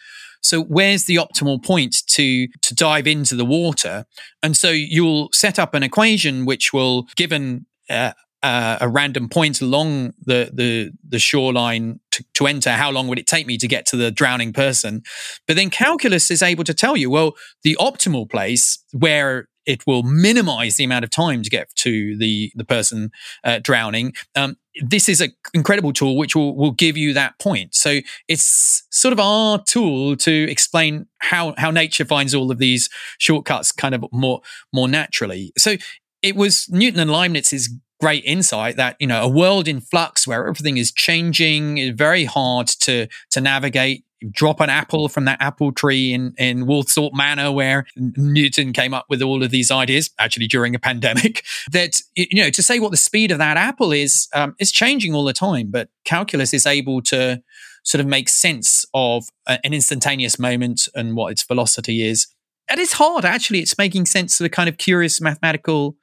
So 0.42 0.62
where's 0.62 1.04
the 1.04 1.16
optimal 1.16 1.62
point 1.62 1.96
to 2.16 2.48
to 2.48 2.74
dive 2.74 3.06
into 3.06 3.36
the 3.36 3.44
water? 3.44 4.06
And 4.42 4.56
so 4.56 4.70
you'll 4.70 5.28
set 5.32 5.58
up 5.58 5.74
an 5.74 5.82
equation 5.82 6.46
which 6.46 6.72
will, 6.72 7.06
given 7.14 7.66
uh, 7.88 8.12
uh, 8.42 8.78
a 8.80 8.88
random 8.88 9.28
point 9.28 9.60
along 9.60 10.14
the 10.24 10.50
the, 10.52 10.92
the 11.06 11.18
shoreline 11.18 12.00
to, 12.10 12.24
to, 12.34 12.46
enter 12.46 12.70
how 12.70 12.90
long 12.90 13.06
would 13.08 13.18
it 13.18 13.26
take 13.26 13.46
me 13.46 13.58
to 13.58 13.68
get 13.68 13.86
to 13.86 13.96
the 13.96 14.10
drowning 14.10 14.52
person? 14.52 15.02
But 15.46 15.56
then 15.56 15.70
calculus 15.70 16.30
is 16.30 16.42
able 16.42 16.64
to 16.64 16.74
tell 16.74 16.96
you 16.96 17.10
well 17.10 17.36
the 17.62 17.76
optimal 17.80 18.30
place 18.30 18.78
where 18.92 19.48
it 19.66 19.86
will 19.86 20.02
minimize 20.02 20.76
the 20.76 20.84
amount 20.84 21.04
of 21.04 21.10
time 21.10 21.42
to 21.42 21.50
get 21.50 21.74
to 21.76 22.16
the 22.16 22.50
the 22.54 22.64
person 22.64 23.10
uh, 23.44 23.58
drowning 23.62 24.14
um, 24.34 24.56
this 24.82 25.08
is 25.08 25.20
an 25.20 25.32
incredible 25.52 25.92
tool 25.92 26.16
which 26.16 26.36
will, 26.36 26.54
will 26.56 26.70
give 26.70 26.96
you 26.96 27.12
that 27.12 27.38
point. 27.38 27.74
So 27.74 28.00
it's 28.28 28.84
sort 28.90 29.12
of 29.12 29.20
our 29.20 29.62
tool 29.62 30.16
to 30.16 30.50
explain 30.50 31.06
how 31.18 31.54
how 31.58 31.70
nature 31.70 32.04
finds 32.04 32.34
all 32.34 32.50
of 32.50 32.58
these 32.58 32.88
shortcuts 33.18 33.72
kind 33.72 33.94
of 33.94 34.04
more 34.12 34.40
more 34.72 34.88
naturally. 34.88 35.52
So 35.58 35.76
it 36.22 36.36
was 36.36 36.68
Newton 36.68 37.00
and 37.00 37.10
Leibniz's 37.10 37.70
great 38.00 38.24
insight 38.24 38.76
that 38.76 38.96
you 38.98 39.06
know 39.06 39.22
a 39.22 39.28
world 39.28 39.68
in 39.68 39.80
flux 39.80 40.26
where 40.26 40.46
everything 40.46 40.76
is 40.76 40.92
changing 40.92 41.96
very 41.96 42.24
hard 42.24 42.66
to 42.66 43.06
to 43.30 43.40
navigate. 43.40 44.04
Drop 44.30 44.60
an 44.60 44.68
apple 44.68 45.08
from 45.08 45.24
that 45.24 45.40
apple 45.40 45.72
tree 45.72 46.12
in 46.12 46.34
in 46.36 46.66
Woolsthorpe 46.66 47.14
Manor 47.14 47.52
where 47.52 47.86
Newton 47.96 48.74
came 48.74 48.92
up 48.92 49.06
with 49.08 49.22
all 49.22 49.42
of 49.42 49.50
these 49.50 49.70
ideas 49.70 50.10
actually 50.18 50.46
during 50.46 50.74
a 50.74 50.78
pandemic 50.78 51.42
that 51.72 52.02
you 52.14 52.42
know 52.42 52.50
to 52.50 52.62
say 52.62 52.78
what 52.78 52.90
the 52.90 52.98
speed 52.98 53.30
of 53.30 53.38
that 53.38 53.56
apple 53.56 53.92
is 53.92 54.28
um, 54.34 54.54
is 54.58 54.70
changing 54.70 55.14
all 55.14 55.24
the 55.24 55.32
time 55.32 55.70
but 55.70 55.88
calculus 56.04 56.52
is 56.52 56.66
able 56.66 57.00
to 57.00 57.42
sort 57.82 58.00
of 58.00 58.06
make 58.06 58.28
sense 58.28 58.84
of 58.94 59.28
an 59.46 59.72
instantaneous 59.72 60.38
moment 60.38 60.88
and 60.94 61.16
what 61.16 61.32
its 61.32 61.42
velocity 61.42 62.06
is. 62.06 62.26
And 62.68 62.78
it's 62.78 62.92
hard 62.92 63.24
actually. 63.24 63.60
It's 63.60 63.78
making 63.78 64.06
sense 64.06 64.38
of 64.38 64.44
the 64.44 64.50
kind 64.50 64.68
of 64.68 64.78
curious 64.78 65.20
mathematical 65.20 65.96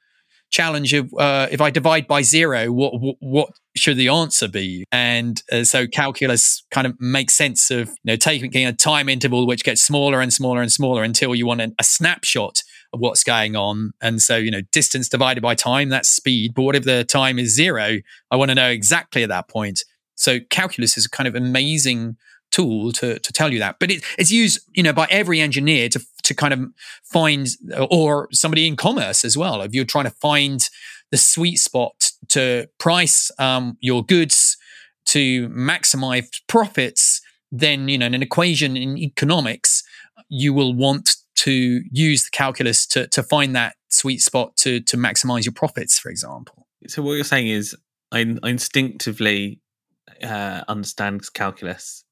challenge 0.50 0.94
of 0.94 1.12
uh, 1.14 1.48
if 1.50 1.60
I 1.60 1.70
divide 1.70 2.06
by 2.06 2.22
zero, 2.22 2.70
what, 2.72 3.00
what, 3.00 3.16
what 3.20 3.50
should 3.76 3.96
the 3.96 4.08
answer 4.08 4.48
be? 4.48 4.84
And 4.90 5.42
uh, 5.52 5.64
so 5.64 5.86
calculus 5.86 6.64
kind 6.70 6.86
of 6.86 7.00
makes 7.00 7.34
sense 7.34 7.70
of 7.70 7.88
you 7.88 8.12
know 8.12 8.16
taking 8.16 8.66
a 8.66 8.72
time 8.72 9.08
interval 9.08 9.46
which 9.46 9.64
gets 9.64 9.82
smaller 9.82 10.20
and 10.20 10.32
smaller 10.32 10.62
and 10.62 10.72
smaller 10.72 11.02
until 11.02 11.34
you 11.34 11.46
want 11.46 11.60
a, 11.60 11.72
a 11.78 11.84
snapshot 11.84 12.62
of 12.92 13.00
what's 13.00 13.24
going 13.24 13.56
on. 13.56 13.92
And 14.00 14.20
so 14.22 14.36
you 14.36 14.50
know 14.50 14.62
distance 14.72 15.08
divided 15.08 15.42
by 15.42 15.54
time 15.54 15.90
that's 15.90 16.08
speed, 16.08 16.54
but 16.54 16.62
what 16.62 16.76
if 16.76 16.84
the 16.84 17.04
time 17.04 17.38
is 17.38 17.54
zero? 17.54 17.98
I 18.30 18.36
want 18.36 18.50
to 18.50 18.54
know 18.54 18.70
exactly 18.70 19.22
at 19.22 19.28
that 19.28 19.48
point. 19.48 19.84
So 20.14 20.40
calculus 20.50 20.96
is 20.96 21.06
kind 21.06 21.28
of 21.28 21.34
amazing 21.36 22.16
tool 22.50 22.92
to 22.92 23.18
to 23.18 23.32
tell 23.32 23.52
you 23.52 23.58
that. 23.58 23.76
But 23.78 23.90
it, 23.90 24.04
it's 24.18 24.30
used, 24.30 24.60
you 24.74 24.82
know, 24.82 24.92
by 24.92 25.06
every 25.10 25.40
engineer 25.40 25.88
to 25.90 26.00
to 26.24 26.34
kind 26.34 26.52
of 26.52 26.60
find, 27.02 27.48
or 27.90 28.28
somebody 28.32 28.66
in 28.66 28.76
commerce 28.76 29.24
as 29.24 29.36
well. 29.36 29.62
If 29.62 29.74
you're 29.74 29.84
trying 29.84 30.04
to 30.04 30.10
find 30.10 30.60
the 31.10 31.16
sweet 31.16 31.56
spot 31.56 32.10
to 32.28 32.68
price 32.78 33.30
um, 33.38 33.78
your 33.80 34.04
goods 34.04 34.56
to 35.06 35.48
maximize 35.48 36.28
profits, 36.46 37.22
then 37.50 37.88
you 37.88 37.98
know 37.98 38.06
in 38.06 38.14
an 38.14 38.22
equation 38.22 38.76
in 38.76 38.98
economics, 38.98 39.82
you 40.28 40.52
will 40.52 40.74
want 40.74 41.16
to 41.36 41.82
use 41.90 42.24
the 42.24 42.30
calculus 42.30 42.86
to 42.86 43.06
to 43.08 43.22
find 43.22 43.54
that 43.56 43.76
sweet 43.88 44.20
spot 44.20 44.56
to 44.56 44.80
to 44.80 44.96
maximize 44.96 45.44
your 45.44 45.54
profits, 45.54 45.98
for 45.98 46.10
example. 46.10 46.66
So 46.86 47.02
what 47.02 47.14
you're 47.14 47.24
saying 47.24 47.48
is, 47.48 47.76
I, 48.12 48.20
instinctively 48.42 49.60
uh, 50.22 50.62
understand 50.68 51.22
calculus 51.34 52.04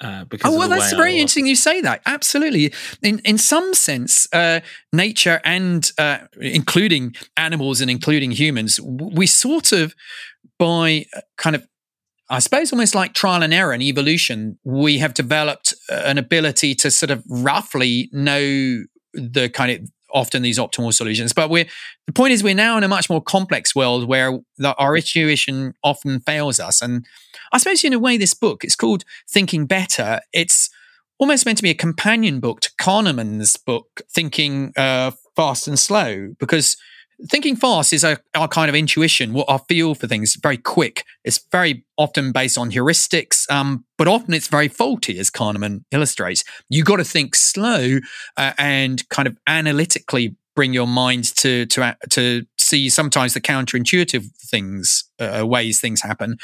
Uh, 0.00 0.24
because 0.24 0.52
oh 0.52 0.58
well, 0.58 0.68
that's 0.68 0.92
very 0.92 1.14
interesting. 1.14 1.46
You 1.46 1.56
say 1.56 1.80
that 1.80 2.02
absolutely. 2.04 2.72
In 3.02 3.20
in 3.20 3.38
some 3.38 3.72
sense, 3.72 4.28
uh, 4.32 4.60
nature 4.92 5.40
and 5.42 5.90
uh, 5.96 6.18
including 6.38 7.14
animals 7.36 7.80
and 7.80 7.90
including 7.90 8.32
humans, 8.32 8.78
we 8.80 9.26
sort 9.26 9.72
of 9.72 9.94
by 10.58 11.06
uh, 11.16 11.20
kind 11.38 11.56
of 11.56 11.66
I 12.28 12.40
suppose 12.40 12.72
almost 12.72 12.94
like 12.94 13.14
trial 13.14 13.42
and 13.42 13.54
error 13.54 13.72
and 13.72 13.82
evolution, 13.82 14.58
we 14.64 14.98
have 14.98 15.14
developed 15.14 15.72
uh, 15.90 16.02
an 16.04 16.18
ability 16.18 16.74
to 16.76 16.90
sort 16.90 17.10
of 17.10 17.22
roughly 17.28 18.10
know 18.12 18.82
the 19.14 19.48
kind 19.48 19.70
of 19.70 19.90
often 20.16 20.42
these 20.42 20.58
optimal 20.58 20.92
solutions. 20.92 21.32
But 21.32 21.50
we're 21.50 21.66
the 22.06 22.12
point 22.12 22.32
is 22.32 22.42
we're 22.42 22.54
now 22.54 22.78
in 22.78 22.82
a 22.82 22.88
much 22.88 23.08
more 23.08 23.22
complex 23.22 23.76
world 23.76 24.08
where 24.08 24.40
the, 24.56 24.74
our 24.76 24.96
intuition 24.96 25.74
often 25.84 26.20
fails 26.20 26.58
us. 26.58 26.80
And 26.80 27.06
I 27.52 27.58
suppose 27.58 27.84
in 27.84 27.92
a 27.92 27.98
way, 27.98 28.16
this 28.16 28.34
book 28.34 28.64
it's 28.64 28.74
called 28.74 29.04
Thinking 29.28 29.66
Better. 29.66 30.20
It's 30.32 30.70
almost 31.18 31.46
meant 31.46 31.58
to 31.58 31.62
be 31.62 31.70
a 31.70 31.74
companion 31.74 32.40
book 32.40 32.60
to 32.60 32.70
Kahneman's 32.80 33.56
book 33.56 34.00
Thinking 34.10 34.72
uh, 34.76 35.12
Fast 35.36 35.68
and 35.68 35.78
Slow 35.78 36.34
because 36.38 36.76
thinking 37.30 37.56
fast 37.56 37.92
is 37.92 38.04
our, 38.04 38.18
our 38.34 38.48
kind 38.48 38.68
of 38.68 38.74
intuition, 38.74 39.32
what 39.32 39.48
our 39.48 39.58
feel 39.68 39.94
for 39.94 40.06
things, 40.06 40.36
very 40.42 40.56
quick. 40.56 41.04
It's 41.24 41.40
very 41.50 41.84
often 41.96 42.32
based 42.32 42.58
on 42.58 42.70
heuristics, 42.70 43.50
um, 43.50 43.84
but 43.98 44.08
often 44.08 44.34
it's 44.34 44.48
very 44.48 44.68
faulty, 44.68 45.18
as 45.18 45.30
Kahneman 45.30 45.84
illustrates. 45.90 46.44
You 46.68 46.84
got 46.84 46.96
to 46.96 47.04
think 47.04 47.34
slow 47.34 47.98
uh, 48.36 48.52
and 48.58 49.08
kind 49.08 49.28
of 49.28 49.36
analytically 49.46 50.36
bring 50.54 50.72
your 50.72 50.86
mind 50.86 51.24
to 51.36 51.66
to 51.66 51.96
to 52.08 52.46
see 52.56 52.88
sometimes 52.88 53.34
the 53.34 53.40
counterintuitive 53.40 54.26
things 54.50 55.04
uh, 55.20 55.46
ways 55.46 55.80
things 55.80 56.00
happen. 56.00 56.38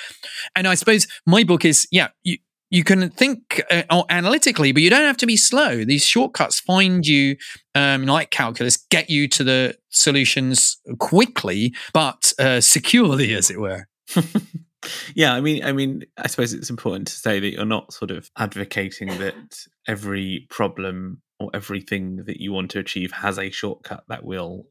And 0.55 0.69
I 0.69 0.75
suppose 0.75 1.07
my 1.27 1.45
book 1.45 1.65
is 1.65 1.87
yeah. 1.91 2.09
You, 2.23 2.39
you 2.73 2.85
can 2.85 3.11
think 3.11 3.63
uh, 3.71 4.03
analytically, 4.09 4.73
but 4.73 4.83
you 4.83 4.89
don't 4.89 5.05
have 5.05 5.19
to 5.19 5.27
be 5.27 5.37
slow. 5.37 5.85
These 5.85 6.07
shortcuts 6.07 6.59
find 6.59 7.07
you, 7.07 7.37
um, 7.75 8.07
like 8.07 8.31
calculus, 8.31 8.79
get 8.79 9.11
you 9.11 9.29
to 9.29 9.45
the 9.45 9.77
solutions 9.91 10.79
quickly, 10.99 11.75
but 11.93 12.33
uh, 12.39 12.63
securely, 12.63 13.35
as 13.35 13.51
it 13.51 13.61
were. 13.61 13.89
yeah, 15.15 15.35
I 15.35 15.43
mean, 15.43 15.63
I 15.63 15.73
mean, 15.73 16.05
I 16.17 16.29
suppose 16.29 16.55
it's 16.55 16.71
important 16.71 17.09
to 17.09 17.15
say 17.15 17.41
that 17.41 17.53
you're 17.53 17.67
not 17.67 17.93
sort 17.93 18.11
of 18.11 18.31
advocating 18.39 19.19
that 19.19 19.67
every 19.87 20.47
problem 20.49 21.21
or 21.39 21.51
everything 21.53 22.25
that 22.25 22.41
you 22.41 22.55
want 22.55 22.71
to 22.71 22.79
achieve 22.79 23.13
has 23.13 23.39
a 23.39 23.51
shortcut 23.51 24.05
that 24.09 24.25
will 24.25 24.65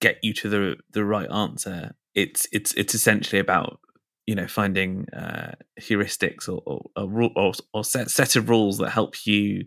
get 0.00 0.18
you 0.22 0.32
to 0.34 0.48
the 0.48 0.76
the 0.92 1.04
right 1.04 1.30
answer. 1.30 1.96
It's 2.14 2.46
it's 2.52 2.72
it's 2.74 2.94
essentially 2.94 3.40
about 3.40 3.80
you 4.26 4.34
know 4.34 4.46
finding 4.46 5.06
uh, 5.10 5.52
heuristics 5.80 6.48
or 6.48 6.62
or, 6.66 6.90
or, 6.96 7.30
or, 7.36 7.52
or 7.72 7.84
set, 7.84 8.10
set 8.10 8.36
of 8.36 8.48
rules 8.48 8.78
that 8.78 8.90
help 8.90 9.26
you 9.26 9.64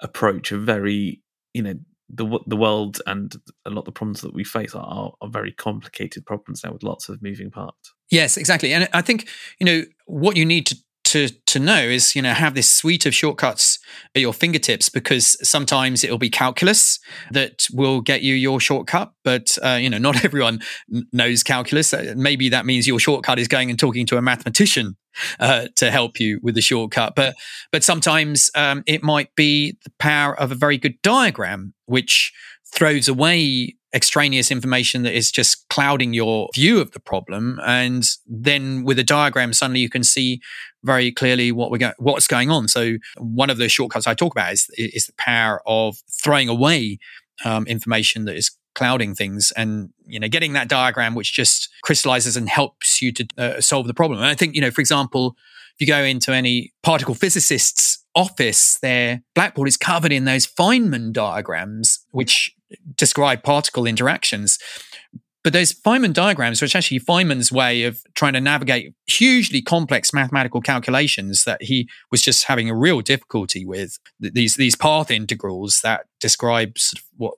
approach 0.00 0.52
a 0.52 0.58
very 0.58 1.22
you 1.54 1.62
know 1.62 1.74
the 2.08 2.40
the 2.46 2.56
world 2.56 3.00
and 3.06 3.36
a 3.64 3.70
lot 3.70 3.80
of 3.80 3.84
the 3.86 3.92
problems 3.92 4.20
that 4.20 4.34
we 4.34 4.44
face 4.44 4.74
are, 4.74 5.12
are 5.20 5.28
very 5.28 5.52
complicated 5.52 6.26
problems 6.26 6.64
now 6.64 6.72
with 6.72 6.82
lots 6.82 7.08
of 7.08 7.22
moving 7.22 7.50
parts. 7.50 7.94
Yes, 8.10 8.36
exactly. 8.36 8.72
And 8.72 8.88
I 8.92 9.02
think 9.02 9.28
you 9.58 9.66
know 9.66 9.84
what 10.06 10.36
you 10.36 10.44
need 10.44 10.66
to 10.66 10.76
to 11.10 11.28
to 11.46 11.58
know 11.58 11.80
is 11.80 12.14
you 12.14 12.22
know 12.22 12.32
have 12.32 12.54
this 12.54 12.70
suite 12.70 13.04
of 13.04 13.12
shortcuts 13.12 13.78
at 14.14 14.22
your 14.22 14.32
fingertips 14.32 14.88
because 14.88 15.36
sometimes 15.46 16.04
it'll 16.04 16.18
be 16.18 16.30
calculus 16.30 17.00
that 17.32 17.66
will 17.72 18.00
get 18.00 18.22
you 18.22 18.34
your 18.34 18.60
shortcut 18.60 19.12
but 19.24 19.58
uh, 19.62 19.78
you 19.80 19.90
know 19.90 19.98
not 19.98 20.24
everyone 20.24 20.60
knows 21.12 21.42
calculus. 21.42 21.92
Uh, 21.92 22.14
maybe 22.16 22.48
that 22.48 22.64
means 22.64 22.86
your 22.86 23.00
shortcut 23.00 23.38
is 23.38 23.48
going 23.48 23.70
and 23.70 23.78
talking 23.78 24.06
to 24.06 24.16
a 24.16 24.22
mathematician 24.22 24.96
uh, 25.40 25.66
to 25.74 25.90
help 25.90 26.20
you 26.20 26.38
with 26.42 26.54
the 26.54 26.60
shortcut 26.60 27.14
but 27.16 27.34
but 27.72 27.82
sometimes 27.82 28.50
um, 28.54 28.84
it 28.86 29.02
might 29.02 29.34
be 29.34 29.76
the 29.84 29.90
power 29.98 30.38
of 30.38 30.52
a 30.52 30.54
very 30.54 30.78
good 30.78 31.00
diagram 31.02 31.74
which 31.86 32.32
throws 32.72 33.08
away 33.08 33.74
extraneous 33.94 34.50
information 34.50 35.02
that 35.02 35.16
is 35.16 35.30
just 35.30 35.68
clouding 35.68 36.14
your 36.14 36.48
view 36.54 36.80
of 36.80 36.92
the 36.92 37.00
problem. 37.00 37.60
And 37.64 38.04
then 38.26 38.84
with 38.84 38.98
a 38.98 39.04
diagram 39.04 39.52
suddenly 39.52 39.80
you 39.80 39.90
can 39.90 40.04
see 40.04 40.40
very 40.84 41.12
clearly 41.12 41.52
what 41.52 41.70
we're 41.70 41.78
going 41.78 41.94
what's 41.98 42.28
going 42.28 42.50
on. 42.50 42.68
So 42.68 42.96
one 43.18 43.50
of 43.50 43.58
the 43.58 43.68
shortcuts 43.68 44.06
i 44.06 44.14
talk 44.14 44.32
about 44.32 44.52
is 44.52 44.70
is 44.76 45.06
the 45.06 45.12
power 45.14 45.60
of 45.66 45.96
throwing 46.10 46.48
away 46.48 46.98
um, 47.44 47.66
information 47.66 48.24
that 48.26 48.36
is 48.36 48.50
clouding 48.74 49.14
things 49.14 49.52
and 49.56 49.90
you 50.06 50.20
know 50.20 50.28
getting 50.28 50.52
that 50.52 50.68
diagram 50.68 51.14
which 51.14 51.32
just 51.32 51.68
crystallizes 51.82 52.36
and 52.36 52.48
helps 52.48 53.02
you 53.02 53.12
to 53.12 53.26
uh, 53.36 53.60
solve 53.60 53.86
the 53.86 53.94
problem. 53.94 54.20
And 54.20 54.28
i 54.28 54.34
think 54.34 54.54
you 54.54 54.60
know 54.60 54.70
for 54.70 54.80
example 54.80 55.36
if 55.74 55.80
you 55.80 55.86
go 55.86 56.02
into 56.02 56.32
any 56.32 56.72
particle 56.82 57.14
physicist's 57.14 58.04
office 58.14 58.78
their 58.80 59.22
blackboard 59.34 59.68
is 59.68 59.76
covered 59.76 60.12
in 60.12 60.24
those 60.24 60.46
Feynman 60.46 61.12
diagrams 61.12 62.00
which 62.10 62.54
describe 62.96 63.42
particle 63.42 63.86
interactions. 63.86 64.58
But 65.42 65.54
those 65.54 65.72
Feynman 65.72 66.12
diagrams, 66.12 66.60
which 66.60 66.76
actually 66.76 67.00
Feynman's 67.00 67.50
way 67.50 67.84
of 67.84 68.02
trying 68.14 68.34
to 68.34 68.40
navigate 68.40 68.94
hugely 69.06 69.62
complex 69.62 70.12
mathematical 70.12 70.60
calculations 70.60 71.44
that 71.44 71.62
he 71.62 71.88
was 72.10 72.20
just 72.20 72.44
having 72.44 72.68
a 72.68 72.76
real 72.76 73.00
difficulty 73.00 73.64
with. 73.64 73.98
These 74.18 74.56
these 74.56 74.76
path 74.76 75.10
integrals 75.10 75.80
that 75.82 76.06
describe 76.20 76.78
sort 76.78 77.00
of 77.00 77.06
what 77.16 77.34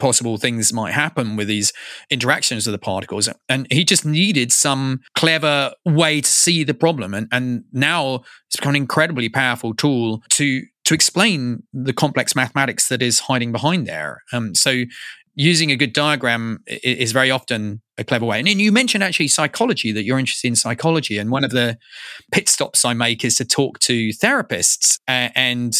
possible 0.00 0.38
things 0.38 0.72
might 0.72 0.92
happen 0.92 1.36
with 1.36 1.46
these 1.46 1.72
interactions 2.10 2.66
of 2.66 2.72
the 2.72 2.78
particles. 2.78 3.28
And 3.48 3.66
he 3.70 3.84
just 3.84 4.04
needed 4.04 4.50
some 4.50 5.00
clever 5.14 5.72
way 5.84 6.22
to 6.22 6.28
see 6.30 6.64
the 6.64 6.74
problem. 6.74 7.14
And, 7.14 7.28
and 7.30 7.64
now 7.72 8.22
it's 8.48 8.56
become 8.56 8.70
an 8.70 8.76
incredibly 8.76 9.28
powerful 9.28 9.74
tool 9.74 10.22
to 10.30 10.62
to 10.90 10.94
explain 10.94 11.62
the 11.72 11.92
complex 11.92 12.34
mathematics 12.34 12.88
that 12.88 13.00
is 13.00 13.20
hiding 13.20 13.52
behind 13.52 13.86
there. 13.86 14.22
Um, 14.32 14.56
so 14.56 14.82
using 15.36 15.70
a 15.70 15.76
good 15.76 15.92
diagram 15.92 16.64
is 16.66 17.12
very 17.12 17.30
often 17.30 17.80
a 17.96 18.02
clever 18.02 18.26
way. 18.26 18.40
And 18.40 18.48
you 18.48 18.72
mentioned 18.72 19.04
actually 19.04 19.28
psychology, 19.28 19.92
that 19.92 20.02
you're 20.02 20.18
interested 20.18 20.48
in 20.48 20.56
psychology. 20.56 21.16
And 21.16 21.30
one 21.30 21.44
of 21.44 21.52
the 21.52 21.78
pit 22.32 22.48
stops 22.48 22.84
I 22.84 22.92
make 22.92 23.24
is 23.24 23.36
to 23.36 23.44
talk 23.44 23.78
to 23.80 24.08
therapists. 24.08 24.98
Uh, 25.06 25.28
and 25.36 25.76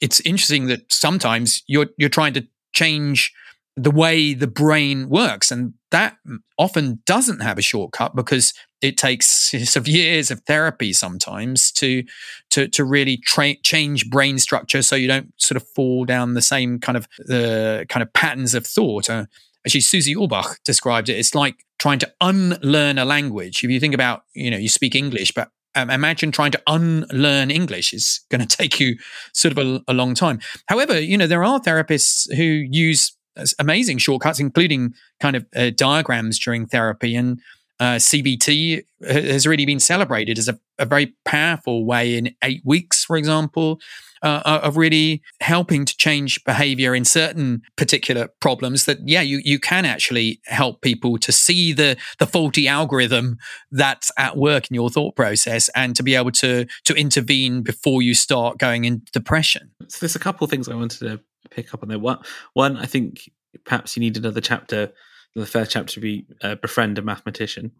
it's 0.00 0.20
interesting 0.20 0.68
that 0.68 0.90
sometimes 0.90 1.62
you're 1.66 1.88
you're 1.98 2.08
trying 2.08 2.32
to 2.32 2.46
change 2.72 3.30
the 3.78 3.90
way 3.90 4.34
the 4.34 4.46
brain 4.46 5.08
works. 5.08 5.50
And 5.50 5.74
that 5.90 6.16
often 6.58 7.00
doesn't 7.06 7.40
have 7.40 7.58
a 7.58 7.62
shortcut 7.62 8.14
because 8.16 8.52
it 8.80 8.96
takes 8.96 9.52
years 9.86 10.30
of 10.30 10.40
therapy 10.42 10.92
sometimes 10.92 11.70
to 11.72 12.04
to 12.50 12.68
to 12.68 12.84
really 12.84 13.16
tra- 13.18 13.60
change 13.62 14.10
brain 14.10 14.38
structure 14.38 14.82
so 14.82 14.96
you 14.96 15.08
don't 15.08 15.32
sort 15.36 15.56
of 15.56 15.66
fall 15.74 16.04
down 16.04 16.34
the 16.34 16.42
same 16.42 16.78
kind 16.78 16.96
of 16.96 17.08
the 17.18 17.82
uh, 17.82 17.84
kind 17.86 18.02
of 18.02 18.12
patterns 18.12 18.54
of 18.54 18.66
thought. 18.66 19.08
Uh, 19.08 19.26
actually, 19.64 19.80
Susie 19.80 20.14
Orbach 20.14 20.56
described 20.64 21.08
it. 21.08 21.18
It's 21.18 21.34
like 21.34 21.64
trying 21.78 22.00
to 22.00 22.12
unlearn 22.20 22.98
a 22.98 23.04
language. 23.04 23.62
If 23.62 23.70
you 23.70 23.80
think 23.80 23.94
about, 23.94 24.24
you 24.34 24.50
know, 24.50 24.56
you 24.56 24.68
speak 24.68 24.94
English, 24.94 25.32
but 25.32 25.50
um, 25.74 25.90
imagine 25.90 26.32
trying 26.32 26.50
to 26.52 26.62
unlearn 26.66 27.50
English 27.50 27.92
is 27.92 28.20
going 28.30 28.40
to 28.46 28.56
take 28.56 28.80
you 28.80 28.96
sort 29.32 29.56
of 29.56 29.58
a, 29.58 29.82
a 29.88 29.94
long 29.94 30.14
time. 30.14 30.40
However, 30.66 30.98
you 30.98 31.16
know, 31.16 31.26
there 31.26 31.44
are 31.44 31.60
therapists 31.60 32.32
who 32.34 32.42
use 32.42 33.12
amazing 33.58 33.98
shortcuts, 33.98 34.40
including 34.40 34.94
kind 35.20 35.36
of 35.36 35.46
uh, 35.54 35.70
diagrams 35.70 36.38
during 36.38 36.66
therapy. 36.66 37.14
And 37.14 37.40
uh, 37.80 37.94
CBT 37.96 38.84
has 39.06 39.46
really 39.46 39.64
been 39.64 39.80
celebrated 39.80 40.38
as 40.38 40.48
a, 40.48 40.58
a, 40.78 40.84
very 40.84 41.14
powerful 41.24 41.84
way 41.84 42.16
in 42.16 42.34
eight 42.42 42.60
weeks, 42.64 43.04
for 43.04 43.16
example, 43.16 43.78
uh, 44.22 44.42
uh, 44.44 44.60
of 44.64 44.76
really 44.76 45.22
helping 45.40 45.84
to 45.84 45.96
change 45.96 46.42
behavior 46.42 46.92
in 46.92 47.04
certain 47.04 47.62
particular 47.76 48.28
problems 48.40 48.84
that, 48.84 48.98
yeah, 49.06 49.20
you, 49.20 49.40
you 49.44 49.60
can 49.60 49.84
actually 49.84 50.40
help 50.46 50.80
people 50.80 51.18
to 51.18 51.30
see 51.30 51.72
the, 51.72 51.96
the 52.18 52.26
faulty 52.26 52.66
algorithm 52.66 53.38
that's 53.70 54.10
at 54.18 54.36
work 54.36 54.68
in 54.68 54.74
your 54.74 54.90
thought 54.90 55.14
process 55.14 55.68
and 55.76 55.94
to 55.94 56.02
be 56.02 56.16
able 56.16 56.32
to, 56.32 56.66
to 56.82 56.94
intervene 56.94 57.62
before 57.62 58.02
you 58.02 58.12
start 58.12 58.58
going 58.58 58.84
into 58.84 59.12
depression. 59.12 59.70
So 59.86 59.98
there's 60.00 60.16
a 60.16 60.20
couple 60.20 60.44
of 60.44 60.50
things 60.50 60.68
I 60.68 60.74
wanted 60.74 60.98
to 60.98 61.20
pick 61.50 61.74
up 61.74 61.82
on 61.82 61.88
there. 61.88 61.98
One, 61.98 62.18
one, 62.54 62.76
I 62.76 62.86
think 62.86 63.30
perhaps 63.64 63.96
you 63.96 64.00
need 64.00 64.16
another 64.16 64.40
chapter. 64.40 64.92
The 65.34 65.46
first 65.46 65.70
chapter 65.70 65.94
to 65.94 66.00
be 66.00 66.26
uh, 66.42 66.56
befriend 66.56 66.98
a 66.98 67.02
mathematician. 67.02 67.72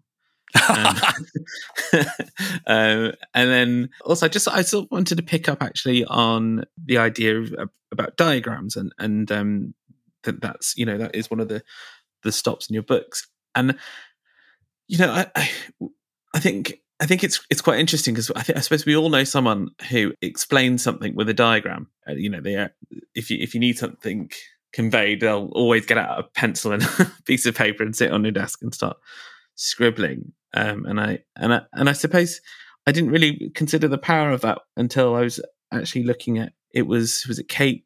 um, 0.68 0.96
um, 2.66 3.12
and 3.34 3.50
then 3.50 3.90
also, 4.04 4.28
just 4.28 4.48
I 4.48 4.62
sort 4.62 4.84
of 4.84 4.90
wanted 4.90 5.16
to 5.16 5.22
pick 5.22 5.48
up 5.48 5.62
actually 5.62 6.04
on 6.04 6.64
the 6.82 6.98
idea 6.98 7.38
of, 7.38 7.52
about 7.90 8.16
diagrams 8.16 8.76
and 8.76 8.92
and 8.98 9.30
um, 9.32 9.74
that 10.22 10.40
that's 10.40 10.76
you 10.76 10.86
know 10.86 10.98
that 10.98 11.14
is 11.14 11.30
one 11.30 11.40
of 11.40 11.48
the 11.48 11.62
the 12.22 12.32
stops 12.32 12.68
in 12.68 12.74
your 12.74 12.82
books. 12.82 13.26
And 13.54 13.76
you 14.86 14.98
know, 14.98 15.10
I 15.10 15.26
I, 15.34 15.50
I 16.34 16.40
think 16.40 16.80
I 17.00 17.06
think 17.06 17.22
it's 17.22 17.40
it's 17.50 17.60
quite 17.60 17.78
interesting 17.78 18.14
because 18.14 18.30
I, 18.34 18.44
I 18.56 18.60
suppose 18.60 18.84
we 18.84 18.96
all 18.96 19.08
know 19.08 19.24
someone 19.24 19.68
who 19.90 20.14
explains 20.20 20.82
something 20.82 21.14
with 21.14 21.28
a 21.28 21.34
diagram. 21.34 21.88
Uh, 22.08 22.14
you 22.14 22.28
know, 22.28 22.40
they 22.40 22.56
are, 22.56 22.74
if 23.14 23.30
you 23.30 23.38
if 23.40 23.54
you 23.54 23.60
need 23.60 23.78
something 23.78 24.30
conveyed, 24.72 25.20
they'll 25.20 25.50
always 25.52 25.86
get 25.86 25.98
out 25.98 26.18
a 26.18 26.22
pencil 26.24 26.72
and 26.72 26.82
a 26.98 27.12
piece 27.24 27.46
of 27.46 27.54
paper 27.54 27.82
and 27.82 27.94
sit 27.94 28.12
on 28.12 28.24
your 28.24 28.32
desk 28.32 28.60
and 28.62 28.74
start 28.74 28.96
scribbling. 29.54 30.32
Um, 30.54 30.86
and 30.86 31.00
I 31.00 31.20
and 31.36 31.54
I 31.54 31.60
and 31.72 31.88
I 31.88 31.92
suppose 31.92 32.40
I 32.86 32.92
didn't 32.92 33.10
really 33.10 33.50
consider 33.54 33.86
the 33.86 33.98
power 33.98 34.30
of 34.30 34.40
that 34.40 34.58
until 34.76 35.14
I 35.14 35.20
was 35.20 35.40
actually 35.72 36.04
looking 36.04 36.38
at 36.38 36.52
it 36.72 36.86
was 36.86 37.24
was 37.28 37.38
it 37.38 37.48
Kate 37.48 37.84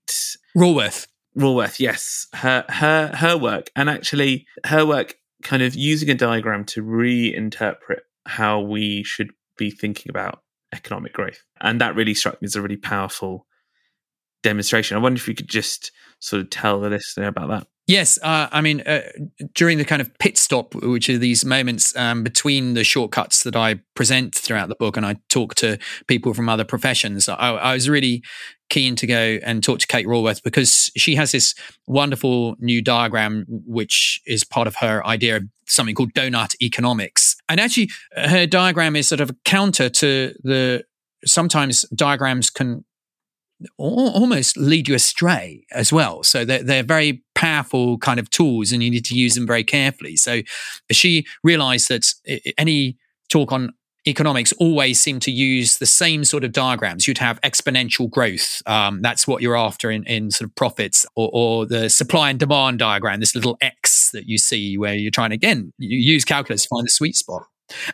Raworth. 0.57 1.07
Raworth, 1.37 1.81
yes, 1.81 2.29
her 2.35 2.65
her 2.69 3.09
her 3.17 3.37
work, 3.37 3.71
and 3.75 3.91
actually 3.91 4.47
her 4.67 4.87
work 4.87 5.17
kind 5.43 5.63
of 5.63 5.75
using 5.75 6.09
a 6.09 6.15
diagram 6.15 6.65
to 6.65 6.83
reinterpret 6.83 8.01
how 8.27 8.61
we 8.61 9.03
should 9.03 9.31
be 9.57 9.71
thinking 9.71 10.11
about 10.11 10.43
economic 10.75 11.13
growth, 11.13 11.43
and 11.61 11.81
that 11.81 11.95
really 11.95 12.15
struck 12.15 12.41
me 12.41 12.47
as 12.47 12.57
a 12.57 12.63
really 12.63 12.77
powerful 12.77 13.47
demonstration. 14.43 14.97
I 14.97 15.01
wonder 15.01 15.17
if 15.17 15.29
you 15.29 15.35
could 15.35 15.49
just 15.49 15.93
sort 16.19 16.43
of 16.43 16.51
tell 16.51 16.81
the 16.81 16.91
listener 16.91 17.29
about 17.29 17.49
that. 17.49 17.67
Yes, 17.89 18.17
uh, 18.23 18.49
I 18.53 18.61
mean, 18.61 18.81
uh, 18.83 19.03
during 19.55 19.79
the 19.79 19.85
kind 19.85 20.01
of 20.01 20.17
pit 20.19 20.39
stop, 20.39 20.73
which 20.77 21.11
are 21.11 21.19
these 21.19 21.45
moments 21.45 21.97
um, 21.97 22.23
between 22.23 22.75
the 22.75 22.85
shortcuts 22.85 23.43
that 23.43 23.57
I 23.57 23.81
present 23.95 24.37
throughout 24.37 24.69
the 24.69 24.77
book, 24.77 24.97
and 24.97 25.05
I 25.05 25.17
talk 25.29 25.57
to 25.57 25.79
people 26.07 26.33
from 26.33 26.49
other 26.49 26.65
professions, 26.65 27.29
I, 27.29 27.35
I 27.35 27.75
was 27.75 27.89
really 27.89 28.23
keen 28.71 28.95
to 28.97 29.07
go 29.07 29.39
and 29.45 29.65
talk 29.65 29.81
to 29.81 29.87
Kate 29.87 30.07
Raworth 30.07 30.45
because 30.45 30.93
she 30.97 31.17
has 31.17 31.33
this 31.33 31.57
wonderful 31.89 32.55
new 32.61 32.81
diagram, 32.81 33.47
which 33.49 34.21
is 34.27 34.45
part 34.45 34.69
of 34.69 34.77
her 34.77 35.05
idea 35.05 35.39
of 35.39 35.43
something 35.67 35.95
called 35.95 36.15
donut 36.15 36.55
economics. 36.63 37.37
And 37.53 37.61
actually, 37.61 37.91
her 38.17 38.47
diagram 38.47 38.97
is 38.97 39.07
sort 39.07 39.21
of 39.21 39.29
a 39.29 39.37
counter 39.45 39.91
to 39.91 40.33
the 40.43 40.85
sometimes 41.27 41.83
diagrams 41.95 42.49
can 42.49 42.83
almost 43.77 44.57
lead 44.57 44.89
you 44.89 44.95
astray 44.95 45.67
as 45.71 45.93
well. 45.93 46.23
So 46.23 46.47
they're, 46.47 46.63
they're 46.63 46.83
very 46.83 47.23
powerful 47.35 47.99
kind 47.99 48.19
of 48.19 48.31
tools 48.31 48.73
and 48.73 48.83
you 48.83 48.91
need 48.91 49.05
to 49.05 49.15
use 49.15 49.35
them 49.35 49.47
very 49.47 49.65
carefully. 49.65 50.17
So 50.17 50.41
she 50.91 51.27
realized 51.45 51.89
that 51.91 52.13
eh, 52.27 52.39
eh, 52.47 52.53
any 52.57 52.97
talk 53.29 53.53
on 53.53 53.73
economics 54.07 54.53
always 54.55 55.01
seem 55.01 55.21
to 55.21 55.31
use 55.31 55.79
the 55.79 55.87
same 55.87 56.25
sort 56.25 56.45
of 56.45 56.53
diagrams. 56.53 57.07
You'd 57.07 57.19
have 57.19 57.41
exponential 57.43 58.11
growth. 58.11 58.63
Um, 58.67 59.01
that's 59.03 59.27
what 59.27 59.43
you're 59.43 59.57
after 59.57 59.91
in, 59.91 60.05
in 60.05 60.31
sort 60.31 60.51
of 60.51 60.55
profits 60.55 61.07
or, 61.15 61.31
or, 61.33 61.67
the 61.67 61.89
supply 61.89 62.31
and 62.31 62.39
demand 62.39 62.81
diagram, 62.81 63.21
this 63.21 63.35
little 63.35 63.57
X 63.61 64.11
that 64.11 64.27
you 64.27 64.39
see 64.39 64.77
where 64.77 64.95
you're 64.95 65.11
trying 65.11 65.31
to, 65.31 65.35
again, 65.35 65.73
you 65.79 65.99
use 65.99 66.25
calculus 66.25 66.63
to 66.63 66.69
find 66.69 66.85
the 66.85 66.91
sweet 66.91 67.15
spot. 67.15 67.45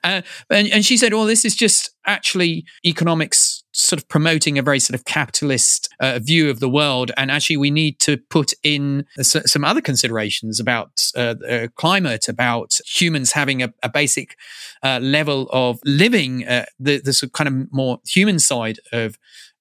Uh, 0.02 0.22
and, 0.50 0.68
and 0.68 0.84
she 0.84 0.96
said, 0.96 1.12
"Well, 1.12 1.24
this 1.24 1.44
is 1.44 1.54
just 1.54 1.90
actually 2.08 2.64
economics 2.84 3.62
sort 3.72 4.00
of 4.00 4.08
promoting 4.08 4.58
a 4.58 4.62
very 4.62 4.80
sort 4.80 4.98
of 4.98 5.04
capitalist 5.04 5.88
uh, 6.00 6.18
view 6.18 6.50
of 6.50 6.58
the 6.58 6.68
world, 6.68 7.12
and 7.16 7.30
actually 7.30 7.56
we 7.56 7.70
need 7.70 8.00
to 8.00 8.16
put 8.16 8.52
in 8.62 9.04
some 9.22 9.64
other 9.64 9.80
considerations 9.80 10.58
about 10.58 10.90
uh, 11.14 11.34
uh, 11.48 11.68
climate, 11.76 12.28
about 12.28 12.78
humans 12.84 13.32
having 13.32 13.62
a, 13.62 13.72
a 13.82 13.88
basic 13.88 14.36
uh, 14.82 14.98
level 15.00 15.48
of 15.52 15.78
living, 15.84 16.48
uh, 16.48 16.64
the 16.80 17.00
the 17.00 17.12
sort 17.12 17.28
of 17.28 17.32
kind 17.34 17.48
of 17.48 17.72
more 17.72 18.00
human 18.06 18.38
side 18.38 18.78
of." 18.92 19.18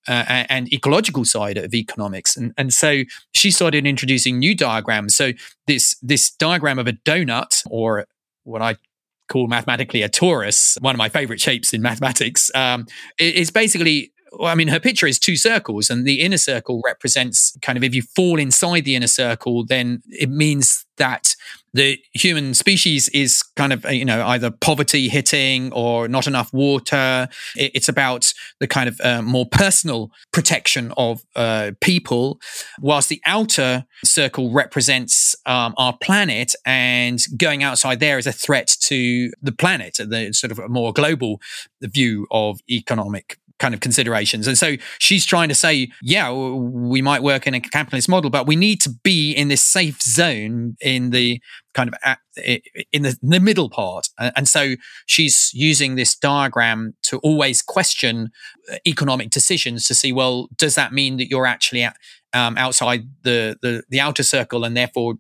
Uh, 0.10 0.46
and 0.48 0.72
ecological 0.72 1.26
side 1.26 1.58
of 1.58 1.74
economics. 1.74 2.38
And, 2.38 2.54
and 2.58 2.74
so 2.74 3.04
she 3.34 3.52
started 3.52 3.86
introducing 3.86 4.40
new 4.40 4.56
diagrams. 4.56 5.18
So 5.18 5.34
this 5.66 5.98
this 6.02 6.32
diagram 6.32 6.80
of 6.80 6.88
a 6.88 6.94
donut, 6.94 7.62
or 7.70 8.08
what 8.46 8.62
I 8.62 8.78
call 9.28 9.48
mathematically 9.48 10.02
a 10.02 10.10
torus, 10.10 10.82
one 10.82 10.96
of 10.96 10.98
my 10.98 11.10
favorite 11.10 11.40
shapes 11.40 11.74
in 11.74 11.82
mathematics, 11.82 12.50
um, 12.56 12.86
is 13.18 13.52
basically 13.52 14.12
well, 14.38 14.52
I 14.52 14.56
mean, 14.56 14.68
her 14.70 14.80
picture 14.80 15.08
is 15.08 15.20
two 15.20 15.36
circles, 15.36 15.90
and 15.90 16.06
the 16.06 16.22
inner 16.22 16.38
circle 16.38 16.82
represents 16.86 17.58
kind 17.62 17.78
of 17.78 17.84
if 17.84 17.96
you 17.96 18.02
fall 18.02 18.40
inside 18.40 18.86
the 18.86 18.96
inner 18.96 19.08
circle, 19.08 19.66
then 19.66 20.02
it 20.10 20.30
means 20.30 20.86
that 20.98 21.36
the 21.74 22.00
human 22.14 22.54
species 22.54 23.08
is 23.10 23.44
kind 23.56 23.72
of 23.72 23.86
you 23.92 24.06
know 24.06 24.26
either 24.28 24.50
poverty 24.50 25.08
hitting 25.08 25.72
or 25.74 26.08
not 26.08 26.28
enough 26.28 26.52
water. 26.54 27.28
It's 27.56 27.90
about 27.90 28.34
the 28.60 28.68
kind 28.68 28.90
of 28.90 29.00
uh, 29.02 29.22
more 29.22 29.46
personal 29.46 30.12
protection 30.32 30.94
of 30.98 31.24
uh, 31.36 31.72
people 31.82 32.40
whilst 32.80 33.10
the 33.10 33.22
outer 33.26 33.86
circle 34.04 34.52
represents 34.52 35.36
um, 35.46 35.74
our 35.78 35.96
planet 35.98 36.54
and 36.66 37.20
going 37.38 37.64
outside 37.64 38.00
there 38.00 38.18
is 38.18 38.28
a 38.28 38.32
threat 38.32 38.76
to 38.82 39.32
the 39.42 39.52
planet 39.52 39.98
the 39.98 40.34
sort 40.34 40.52
of 40.52 40.60
a 40.60 40.68
more 40.68 40.94
global 40.94 41.40
view 41.82 42.28
of 42.32 42.60
economic 42.70 43.38
kind 43.60 43.74
of 43.74 43.80
considerations. 43.80 44.48
And 44.48 44.58
so 44.58 44.76
she's 45.00 45.26
trying 45.26 45.50
to 45.50 45.56
say, 45.56 45.90
yeah, 46.02 46.32
we 46.32 47.02
might 47.02 47.24
work 47.24 47.48
in 47.48 47.54
a 47.54 47.60
capitalist 47.60 48.08
model, 48.08 48.30
but 48.30 48.46
we 48.46 48.56
need 48.56 48.82
to 48.82 48.90
be 49.04 49.32
in 49.32 49.48
this 49.48 49.64
safe 49.64 50.02
zone 50.02 50.76
in 50.80 51.10
the 51.10 51.42
kind 51.74 51.90
of 51.90 52.18
in 52.94 53.04
the, 53.04 53.18
in 53.22 53.30
the 53.30 53.40
middle 53.40 53.70
part. 53.70 54.10
And 54.20 54.48
so 54.48 54.76
she's 55.06 55.52
using 55.54 55.96
this 55.96 56.16
diagram 56.16 56.96
to 57.04 57.18
always 57.20 57.62
question 57.62 58.30
uh, 58.72 58.78
economic 58.86 59.30
decisions 59.30 59.86
to 59.88 59.96
see, 59.96 60.12
well, 60.12 60.48
does 60.56 60.76
that 60.76 60.94
mean 60.94 61.18
that 61.18 61.30
you're 61.30 61.48
actually 61.48 61.88
um, 62.34 62.58
outside 62.58 63.10
the, 63.24 63.58
the 63.62 63.84
the 63.90 64.00
outer 64.00 64.24
circle 64.24 64.64
and 64.64 64.76
therefore 64.76 65.16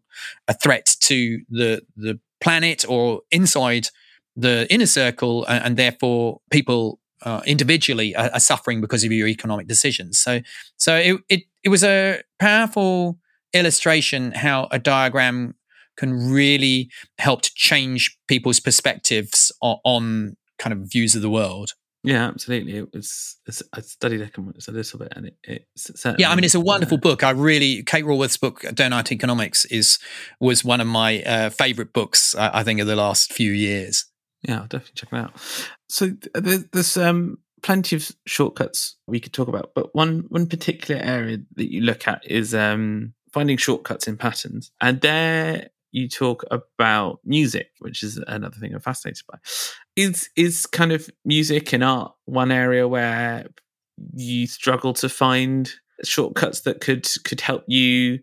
a 0.48 0.54
threat 0.54 0.96
to 1.02 1.40
the 1.50 1.82
the 1.96 2.20
planet 2.40 2.86
or 2.88 3.22
inside 3.32 3.88
the 4.36 4.72
inner 4.72 4.86
circle 4.86 5.46
and, 5.46 5.64
and 5.66 5.78
therefore 5.78 6.42
people 6.52 7.00
uh, 7.24 7.42
individually 7.46 8.16
are, 8.16 8.30
are, 8.34 8.40
suffering 8.40 8.82
because 8.82 9.04
of 9.04 9.12
your 9.12 9.28
economic 9.28 9.68
decisions. 9.68 10.20
So, 10.20 10.42
so 10.78 10.96
it, 10.96 11.18
it 11.30 11.42
it 11.64 11.70
was 11.70 11.84
a 11.84 12.22
powerful 12.40 13.18
illustration 13.54 14.32
how 14.32 14.68
a 14.72 14.80
diagram 14.80 15.56
can 15.98 16.32
really 16.32 16.90
help 17.18 17.42
to 17.42 17.52
change 17.56 18.18
people's 18.28 18.60
perspectives 18.60 19.52
on, 19.62 19.78
on 19.84 20.38
kind 20.60 20.74
of 20.74 20.90
views 20.92 21.16
of 21.16 21.22
the 21.22 21.30
world. 21.30 21.72
Yeah, 22.04 22.28
absolutely. 22.28 22.78
It 22.78 22.94
was. 22.94 23.38
I 23.74 23.82
studied 23.82 24.22
economics 24.22 24.70
a 24.70 24.72
little 24.72 25.00
bit, 25.00 25.12
and 25.14 25.26
it, 25.26 25.66
it's 25.76 26.06
yeah. 26.18 26.32
I 26.32 26.36
mean, 26.36 26.46
it's 26.46 26.56
a 26.56 26.60
wonderful 26.60 26.98
uh, 26.98 27.02
book. 27.02 27.24
I 27.24 27.32
really 27.32 27.84
Kate 27.84 28.06
Raworth's 28.06 28.38
book 28.38 28.64
Doughnut 28.74 29.12
Economics 29.12 29.66
is 29.66 30.00
was 30.40 30.64
one 30.64 30.80
of 30.80 30.88
my 30.88 31.22
uh, 31.24 31.50
favorite 31.50 31.92
books. 31.92 32.34
I, 32.36 32.60
I 32.60 32.64
think 32.64 32.80
of 32.80 32.88
the 32.88 32.96
last 32.96 33.34
few 33.34 33.52
years. 33.52 34.06
Yeah, 34.44 34.62
I'll 34.62 34.68
definitely 34.68 34.96
check 34.96 35.14
it 35.14 35.18
out. 35.18 35.34
So 35.90 36.12
there's 36.34 36.98
um, 36.98 37.40
plenty 37.64 37.96
of 37.96 38.12
shortcuts 38.26 38.96
we 39.08 39.20
could 39.20 39.34
talk 39.34 39.48
about, 39.48 39.72
but 39.74 39.94
one 39.96 40.26
one 40.30 40.48
particular 40.48 41.02
area 41.02 41.40
that 41.56 41.72
you 41.72 41.82
look 41.82 42.08
at 42.08 42.30
is 42.30 42.54
um, 42.54 43.14
finding 43.34 43.58
shortcuts 43.58 44.08
in 44.08 44.18
patterns, 44.18 44.72
and 44.82 45.02
there 45.02 45.70
you 45.92 46.08
talk 46.08 46.44
about 46.52 47.20
music, 47.24 47.70
which 47.80 48.04
is 48.04 48.18
another 48.28 48.56
thing 48.58 48.74
I'm 48.74 48.80
fascinated 48.80 49.24
by. 49.32 49.40
Is 49.96 50.30
is 50.36 50.66
kind 50.66 50.92
of 50.92 51.10
music 51.26 51.74
and 51.74 51.84
art 51.84 52.14
one 52.26 52.52
area 52.52 52.88
where 52.88 53.48
you 54.14 54.48
struggle 54.48 54.94
to 54.94 55.10
find 55.10 55.72
shortcuts 56.04 56.62
that 56.62 56.82
could 56.82 57.08
could 57.24 57.42
help 57.42 57.64
you 57.68 58.20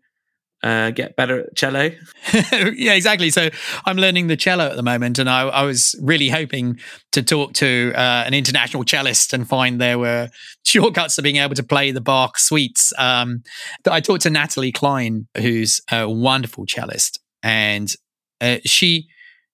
uh, 0.65 0.91
get 0.91 1.15
better 1.15 1.41
at 1.41 1.55
cello. 1.55 1.91
yeah, 2.73 2.95
exactly. 2.95 3.29
So 3.29 3.51
I'm 3.85 3.99
learning 3.99 4.29
the 4.29 4.37
cello 4.37 4.65
at 4.65 4.77
the 4.77 4.83
moment, 4.83 5.19
and 5.19 5.29
I, 5.29 5.43
I 5.43 5.63
was 5.65 5.95
really 6.01 6.31
hoping 6.31 6.81
to 7.13 7.23
talk 7.23 7.53
to 7.55 7.93
uh, 7.95 8.25
an 8.27 8.33
international 8.33 8.85
cellist 8.85 9.35
and 9.35 9.47
find 9.47 9.79
there 9.79 9.99
were 9.99 10.31
shortcuts 10.65 11.17
to 11.17 11.23
being 11.23 11.37
able 11.37 11.55
to 11.55 11.63
play 11.63 11.91
the 11.91 12.01
Bach 12.01 12.39
suites. 12.39 12.95
Um, 12.99 13.43
I 13.89 14.01
talked 14.01 14.23
to 14.23 14.31
Natalie 14.31 14.73
Clein, 14.73 15.27
who's 15.37 15.83
a 15.93 16.09
wonderful 16.09 16.65
cellist, 16.67 17.21
and 17.43 17.95
uh, 18.41 18.57
she 18.65 19.07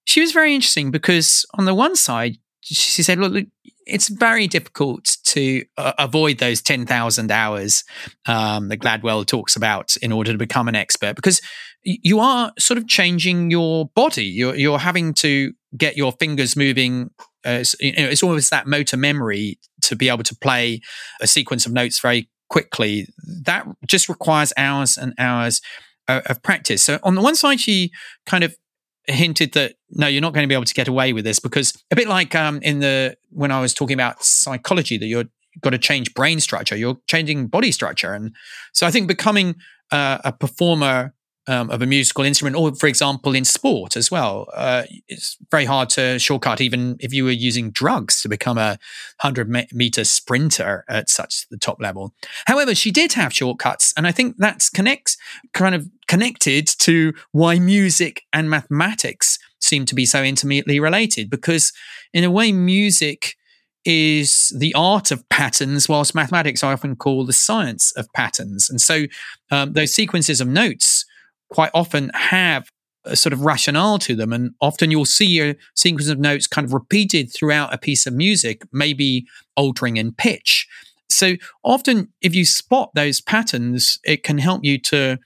she 0.05 0.20
was 0.20 0.31
very 0.31 0.55
interesting 0.55 0.92
because 0.92 1.44
on 1.59 1.64
the 1.64 1.75
one 1.75 1.96
side 1.96 2.37
she 2.62 3.03
said, 3.03 3.18
look, 3.18 3.46
it's 3.90 4.09
very 4.09 4.46
difficult 4.46 5.16
to 5.24 5.64
uh, 5.76 5.92
avoid 5.98 6.38
those 6.38 6.62
10,000 6.62 7.31
hours 7.31 7.85
um, 8.26 8.68
that 8.68 8.79
Gladwell 8.79 9.26
talks 9.26 9.57
about 9.57 9.96
in 10.03 10.12
order 10.12 10.33
to 10.33 10.38
become 10.38 10.68
an 10.68 10.74
expert 10.74 11.16
because 11.16 11.40
you 11.83 12.20
are 12.20 12.53
sort 12.59 12.79
of 12.79 12.87
changing 12.87 13.50
your 13.50 13.90
body. 13.94 14.24
You're, 14.24 14.55
you're 14.55 14.79
having 14.79 15.14
to 15.14 15.53
get 15.76 15.96
your 15.96 16.12
fingers 16.12 16.57
moving. 16.57 17.11
Uh, 17.44 17.64
you 17.81 17.92
know, 17.92 18.09
it's 18.09 18.22
almost 18.22 18.50
that 18.50 18.66
motor 18.66 18.96
memory 18.96 19.59
to 19.83 19.96
be 19.96 20.09
able 20.09 20.24
to 20.24 20.37
play 20.37 20.81
a 21.20 21.26
sequence 21.26 21.66
of 21.66 21.72
notes 21.72 22.00
very 22.00 22.29
quickly. 22.48 23.09
That 23.44 23.66
just 23.87 24.09
requires 24.09 24.53
hours 24.57 24.98
and 24.98 25.14
hours 25.18 25.61
of 26.09 26.42
practice. 26.42 26.83
So 26.83 26.98
on 27.03 27.14
the 27.14 27.22
one 27.22 27.37
side, 27.37 27.61
she 27.61 27.92
kind 28.26 28.44
of 28.44 28.57
hinted 29.06 29.52
that 29.52 29.74
no, 29.90 30.06
you're 30.06 30.20
not 30.20 30.32
going 30.32 30.44
to 30.44 30.48
be 30.48 30.54
able 30.54 30.64
to 30.64 30.74
get 30.74 30.88
away 30.88 31.12
with 31.12 31.24
this 31.24 31.38
because 31.38 31.82
a 31.90 31.96
bit 31.96 32.08
like 32.08 32.34
um, 32.34 32.60
in 32.62 32.80
the 32.80 33.16
when 33.30 33.50
I 33.50 33.60
was 33.60 33.74
talking 33.74 33.94
about 33.94 34.22
psychology, 34.24 34.98
that 34.98 35.06
you're 35.06 35.24
got 35.60 35.70
to 35.70 35.78
change 35.78 36.14
brain 36.14 36.40
structure, 36.40 36.76
you're 36.76 36.98
changing 37.06 37.48
body 37.48 37.72
structure, 37.72 38.12
and 38.12 38.34
so 38.72 38.86
I 38.86 38.90
think 38.90 39.08
becoming 39.08 39.56
uh, 39.90 40.18
a 40.24 40.32
performer 40.32 41.14
um, 41.46 41.70
of 41.70 41.82
a 41.82 41.86
musical 41.86 42.24
instrument, 42.24 42.54
or 42.54 42.74
for 42.74 42.86
example, 42.86 43.34
in 43.34 43.44
sport 43.44 43.96
as 43.96 44.10
well. 44.10 44.48
Uh, 44.54 44.84
it's 45.08 45.36
very 45.50 45.64
hard 45.64 45.90
to 45.90 46.18
shortcut, 46.18 46.60
even 46.60 46.96
if 47.00 47.12
you 47.12 47.24
were 47.24 47.30
using 47.30 47.70
drugs 47.70 48.22
to 48.22 48.28
become 48.28 48.56
a 48.56 48.78
100 49.20 49.48
meter 49.72 50.04
sprinter 50.04 50.84
at 50.88 51.08
such 51.08 51.48
the 51.48 51.56
top 51.56 51.80
level. 51.80 52.14
However, 52.46 52.74
she 52.74 52.90
did 52.90 53.14
have 53.14 53.32
shortcuts, 53.32 53.92
and 53.96 54.06
I 54.06 54.12
think 54.12 54.36
that's 54.38 54.70
connects 54.70 55.16
kind 55.52 55.74
of 55.74 55.88
connected 56.11 56.66
to 56.66 57.12
why 57.31 57.61
music 57.61 58.23
and 58.33 58.51
mathematics 58.51 59.38
seem 59.61 59.87
to 59.87 59.94
be 59.94 60.05
so 60.05 60.25
intimately 60.25 60.81
related, 60.81 61.31
because 61.31 61.73
in 62.12 62.25
a 62.25 62.31
way, 62.33 62.51
music 62.51 63.37
is 63.85 64.53
the 64.59 64.75
art 64.75 65.12
of 65.12 65.23
patterns, 65.29 65.88
whilst 65.88 66.12
mathematics 66.12 66.64
I 66.64 66.73
often 66.73 66.96
call 66.96 67.25
the 67.25 67.33
science 67.33 67.92
of 67.92 68.12
patterns. 68.12 68.68
And 68.68 68.81
so 68.81 69.05
um, 69.53 69.75
those 69.75 69.94
sequences 69.94 70.40
of 70.40 70.49
notes 70.49 71.05
quite 71.49 71.70
often 71.75 72.11
have 72.12 72.68
a 73.05 73.14
sort 73.14 73.33
of 73.33 73.42
rationale 73.42 74.01
to 74.01 74.16
them. 74.16 74.33
And 74.33 74.51
often 74.61 74.90
you'll 74.90 75.05
see 75.05 75.40
a 75.40 75.55
sequence 75.77 76.09
of 76.09 76.18
notes 76.18 76.49
kind 76.49 76.64
of 76.64 76.75
repeated 76.75 77.33
throughout 77.33 77.73
a 77.73 77.79
piece 77.79 78.05
of 78.05 78.14
music, 78.14 78.62
maybe 78.73 79.27
altering 79.55 79.96
in 79.96 80.12
pitch. 80.12 80.66
So 81.09 81.37
often, 81.62 82.12
if 82.20 82.35
you 82.35 82.44
spot 82.44 82.90
those 82.96 83.20
patterns, 83.20 84.01
it 84.03 84.25
can 84.25 84.38
help 84.38 84.64
you 84.64 84.77
to 84.79 85.18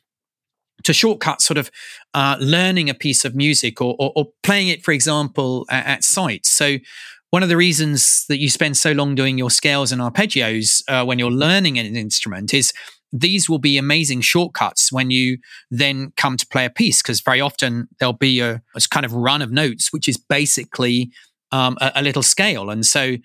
to 0.83 0.93
shortcut 0.93 1.41
sort 1.41 1.59
of 1.59 1.71
uh, 2.13 2.37
learning 2.41 2.91
a 2.91 2.95
piece 2.95 3.25
of 3.25 3.35
music 3.35 3.81
or, 3.81 3.97
or, 3.99 4.13
or 4.17 4.27
playing 4.43 4.69
it, 4.69 4.85
for 4.85 4.93
example, 4.93 5.65
at, 5.71 5.87
at 5.87 6.05
sight. 6.05 6.45
So 6.45 6.79
one 7.31 7.43
of 7.43 7.49
the 7.49 7.57
reasons 7.57 8.27
that 8.29 8.39
you 8.39 8.49
spend 8.49 8.77
so 8.77 8.93
long 8.93 9.15
doing 9.15 9.39
your 9.39 9.51
scales 9.51 9.91
and 9.91 10.01
arpeggios 10.01 10.83
uh, 10.89 11.05
when 11.05 11.19
you're 11.19 11.33
learning 11.33 11.79
an 11.79 11.97
instrument 11.97 12.55
is 12.55 12.73
these 13.13 13.49
will 13.49 13.59
be 13.59 13.79
amazing 13.79 14.21
shortcuts 14.21 14.93
when 14.93 15.11
you 15.11 15.39
then 15.71 16.13
come 16.17 16.37
to 16.37 16.47
play 16.47 16.65
a 16.65 16.71
piece 16.71 17.01
because 17.01 17.21
very 17.21 17.41
often 17.41 17.89
there'll 17.99 18.13
be 18.13 18.41
a, 18.41 18.61
a, 18.75 18.81
kind 18.91 19.07
of 19.07 19.13
run 19.13 19.41
of 19.41 19.53
notes 19.53 19.93
which 19.93 20.09
is 20.09 20.17
basically 20.17 21.11
um, 21.53 21.77
a, 21.81 21.93
a, 21.97 22.03
little 22.03 22.23
scale 22.25 22.71
and 22.71 22.85
so 22.85 23.17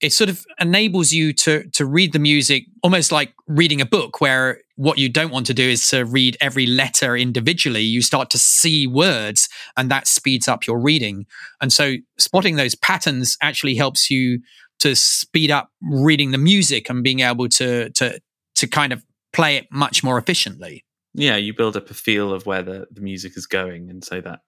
it 0.00 0.12
sort 0.12 0.30
of 0.30 0.46
enables 0.60 1.12
you 1.12 1.32
to 1.32 1.64
to 1.70 1.84
read 1.84 2.12
the 2.12 2.18
music 2.18 2.64
almost 2.82 3.10
like 3.10 3.34
reading 3.46 3.80
a 3.80 3.86
book 3.86 4.20
where 4.20 4.60
what 4.76 4.98
you 4.98 5.08
don't 5.08 5.32
want 5.32 5.46
to 5.46 5.54
do 5.54 5.68
is 5.68 5.88
to 5.88 6.04
read 6.04 6.36
every 6.40 6.66
letter 6.66 7.16
individually. 7.16 7.82
You 7.82 8.00
start 8.00 8.30
to 8.30 8.38
see 8.38 8.86
words 8.86 9.48
and 9.76 9.90
that 9.90 10.06
speeds 10.06 10.46
up 10.46 10.66
your 10.66 10.78
reading. 10.78 11.26
And 11.60 11.72
so 11.72 11.96
spotting 12.16 12.54
those 12.54 12.76
patterns 12.76 13.36
actually 13.42 13.74
helps 13.74 14.08
you 14.08 14.40
to 14.78 14.94
speed 14.94 15.50
up 15.50 15.70
reading 15.82 16.30
the 16.30 16.38
music 16.38 16.88
and 16.88 17.02
being 17.02 17.20
able 17.20 17.48
to 17.48 17.90
to 17.90 18.20
to 18.54 18.66
kind 18.66 18.92
of 18.92 19.04
play 19.32 19.56
it 19.56 19.66
much 19.72 20.04
more 20.04 20.16
efficiently. 20.16 20.84
Yeah 21.14 21.36
you 21.36 21.54
build 21.54 21.76
up 21.76 21.90
a 21.90 21.94
feel 21.94 22.32
of 22.32 22.46
where 22.46 22.62
the, 22.62 22.86
the 22.90 23.00
music 23.00 23.36
is 23.36 23.46
going 23.46 23.90
and 23.90 24.04
so 24.04 24.20
that 24.20 24.40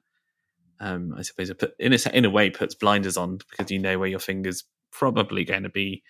um, 0.82 1.12
I 1.14 1.22
suppose 1.22 1.52
put, 1.52 1.74
in 1.78 1.92
a 1.92 1.98
in 2.14 2.24
a 2.24 2.30
way 2.30 2.50
puts 2.50 2.74
blinders 2.74 3.16
on 3.16 3.38
because 3.50 3.70
you 3.70 3.78
know 3.78 3.98
where 3.98 4.08
your 4.08 4.18
fingers 4.18 4.64
probably 4.92 5.44
going 5.44 5.62
to 5.62 5.68
be 5.68 6.02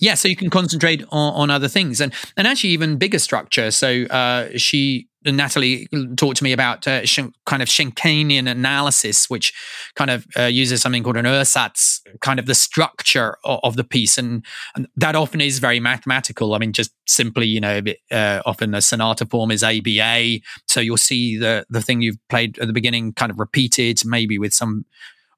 yeah, 0.00 0.14
so 0.14 0.28
you 0.28 0.36
can 0.36 0.48
concentrate 0.48 1.02
on, 1.10 1.34
on, 1.34 1.50
other 1.50 1.66
things, 1.66 2.00
and 2.00 2.14
and 2.36 2.46
actually 2.46 2.70
even 2.70 2.98
bigger 2.98 3.18
structure. 3.18 3.72
So 3.72 4.04
uh, 4.04 4.50
she 4.56 5.08
Natalie 5.24 5.88
talked 6.16 6.36
to 6.36 6.44
me 6.44 6.52
about 6.52 6.86
uh, 6.86 7.04
sh- 7.04 7.20
kind 7.46 7.62
of 7.62 7.68
Schenkerian 7.68 8.48
analysis, 8.48 9.28
which 9.28 9.52
kind 9.96 10.10
of 10.10 10.26
uh, 10.38 10.44
uses 10.44 10.80
something 10.80 11.02
called 11.02 11.16
an 11.16 11.24
Ursatz, 11.24 12.00
kind 12.20 12.38
of 12.38 12.46
the 12.46 12.54
structure 12.54 13.36
of, 13.44 13.58
of 13.64 13.76
the 13.76 13.82
piece, 13.82 14.16
and, 14.16 14.44
and, 14.76 14.86
that 14.96 15.16
often 15.16 15.40
is 15.40 15.58
very 15.58 15.80
mathematical. 15.80 16.54
I 16.54 16.58
mean, 16.58 16.72
just 16.72 16.92
simply, 17.06 17.46
you 17.46 17.60
know, 17.60 17.80
uh, 18.12 18.40
often 18.46 18.70
the 18.70 18.80
sonata 18.80 19.26
form 19.26 19.50
is 19.50 19.64
ABA, 19.64 20.38
so 20.66 20.80
you'll 20.80 20.96
see 20.96 21.36
the 21.36 21.66
the 21.68 21.82
thing 21.82 22.02
you've 22.02 22.28
played 22.28 22.58
at 22.60 22.68
the 22.68 22.72
beginning 22.72 23.14
kind 23.14 23.30
of 23.30 23.40
repeated, 23.40 24.00
maybe 24.04 24.38
with 24.38 24.54
some 24.54 24.84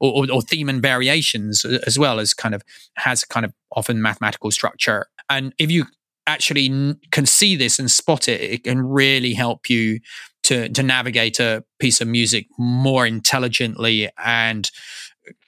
or, 0.01 0.25
or, 0.25 0.33
or 0.33 0.43
theme 0.43 0.69
and 0.69 0.83
variations 0.83 1.65
as 1.65 1.99
well 1.99 2.19
as 2.19 2.35
kind 2.35 2.55
of 2.55 2.63
has 2.97 3.25
kind 3.25 3.45
of 3.45 3.53
often 3.73 4.03
mathematical 4.03 4.51
structure. 4.51 5.07
And 5.29 5.55
if 5.59 5.71
you 5.71 5.87
actually 6.27 6.97
can 7.11 7.27
see 7.27 7.57
this 7.57 7.79
and 7.79 7.91
spot 7.91 8.29
it, 8.29 8.41
it 8.41 8.65
can 8.65 8.83
really 8.83 9.35
help 9.35 9.69
you 9.69 10.01
to 10.45 10.69
to 10.71 10.83
navigate 10.83 11.39
a 11.41 11.65
piece 11.79 12.01
of 12.01 12.09
music 12.09 12.47
more 12.59 13.07
intelligently 13.07 14.09
and 14.25 14.71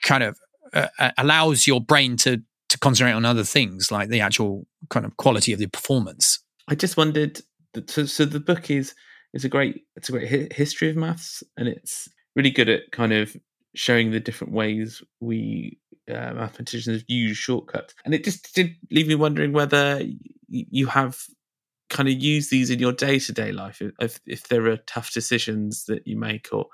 kind 0.03 0.23
of 0.23 0.37
uh, 0.73 0.87
allows 1.17 1.67
your 1.67 1.81
brain 1.81 2.17
to 2.17 2.41
to 2.69 2.79
concentrate 2.79 3.13
on 3.13 3.25
other 3.25 3.43
things 3.43 3.91
like 3.91 4.09
the 4.09 4.21
actual 4.21 4.65
kind 4.89 5.05
of 5.05 5.15
quality 5.17 5.53
of 5.53 5.59
the 5.59 5.67
performance. 5.67 6.39
I 6.67 6.75
just 6.75 6.97
wondered. 6.97 7.41
So, 7.87 8.05
so 8.05 8.25
the 8.25 8.39
book 8.39 8.69
is 8.69 8.93
is 9.33 9.45
a 9.45 9.49
great 9.49 9.83
it's 9.95 10.09
a 10.09 10.11
great 10.11 10.53
history 10.53 10.89
of 10.89 10.95
maths, 10.95 11.43
and 11.57 11.67
it's 11.67 12.07
really 12.35 12.51
good 12.51 12.69
at 12.69 12.91
kind 12.91 13.13
of 13.13 13.35
showing 13.75 14.11
the 14.11 14.19
different 14.19 14.53
ways 14.53 15.01
we 15.19 15.79
uh, 16.09 16.33
mathematicians 16.33 17.03
use 17.07 17.37
shortcuts. 17.37 17.93
And 18.05 18.13
it 18.13 18.23
just 18.23 18.53
did 18.53 18.75
leave 18.91 19.07
me 19.07 19.15
wondering 19.15 19.53
whether 19.53 20.01
you 20.49 20.87
have 20.87 21.17
kind 21.89 22.09
of 22.09 22.15
used 22.15 22.51
these 22.51 22.69
in 22.69 22.79
your 22.79 22.91
day 22.91 23.19
to 23.19 23.31
day 23.31 23.51
life, 23.51 23.81
if, 23.99 24.19
if 24.25 24.47
there 24.47 24.67
are 24.67 24.77
tough 24.77 25.13
decisions 25.13 25.85
that 25.85 26.05
you 26.07 26.17
make, 26.17 26.49
or 26.51 26.67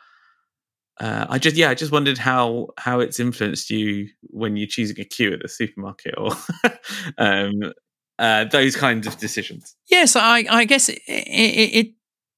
uh, 1.00 1.28
I 1.30 1.38
just 1.40 1.56
yeah, 1.56 1.70
I 1.70 1.76
just 1.76 1.92
wondered 1.92 2.18
how 2.18 2.70
how 2.78 3.00
it's 3.00 3.20
influenced 3.20 3.70
you 3.70 4.08
when 4.24 4.58
you're 4.58 4.68
choosing 4.68 5.00
a 5.00 5.06
queue 5.06 5.34
at 5.34 5.42
the 5.42 5.48
supermarket, 5.48 6.16
or 6.18 6.32
um, 7.18 7.74
uh, 8.18 8.46
those 8.46 8.76
kinds 8.76 9.08
of 9.08 9.18
decisions. 9.18 9.76
Yes, 9.90 10.16
I, 10.16 10.46
I 10.50 10.66
guess 10.66 10.90
it, 10.90 11.02
it, 11.08 11.76
it, 11.76 11.88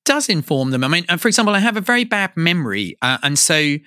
does 0.03 0.29
inform 0.29 0.71
them. 0.71 0.83
I 0.83 0.87
mean, 0.87 1.05
for 1.19 1.27
example, 1.27 1.53
I 1.53 1.59
have 1.59 1.77
a 1.77 1.81
very 1.81 2.03
bad 2.03 2.35
memory, 2.35 2.97
uh, 3.03 3.19
and 3.21 3.37
so 3.37 3.77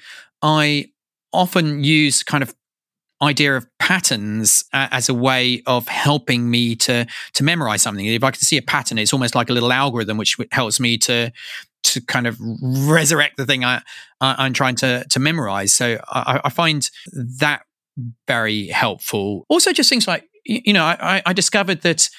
I 0.44 0.90
often 1.32 1.82
use 1.82 2.22
kind 2.22 2.42
of 2.42 2.54
idea 3.22 3.56
of 3.56 3.66
patterns 3.78 4.64
uh, 4.74 4.88
as 4.90 5.08
a 5.08 5.14
way 5.14 5.62
of 5.66 5.88
helping 5.88 6.50
me 6.50 6.76
to 6.76 7.06
to 7.32 7.42
memorize 7.42 7.82
something. 7.82 8.04
If 8.04 8.22
I 8.22 8.30
can 8.30 8.40
see 8.40 8.58
a 8.58 8.62
pattern, 8.62 8.98
it's 8.98 9.12
almost 9.12 9.34
like 9.34 9.48
a 9.48 9.54
little 9.54 9.72
algorithm 9.72 10.18
which 10.18 10.36
helps 10.52 10.78
me 10.78 10.98
to 10.98 11.32
to 11.84 12.00
kind 12.02 12.26
of 12.26 12.38
resurrect 12.62 13.36
the 13.36 13.46
thing 13.46 13.64
I, 13.64 13.82
I 14.20 14.46
am 14.46 14.52
trying 14.52 14.76
to 14.76 15.04
to 15.08 15.18
memorize. 15.18 15.72
So 15.72 15.98
I, 16.08 16.40
I, 16.44 16.50
find 16.50 16.88
that 17.40 17.62
very 18.26 18.68
helpful. 18.68 19.44
Also, 19.48 19.72
just 19.72 19.88
things 19.88 20.06
like 20.06 20.28
you 20.44 20.74
know, 20.74 20.84
I, 20.84 21.22
I 21.24 21.32
discovered 21.32 21.82
that 21.82 22.10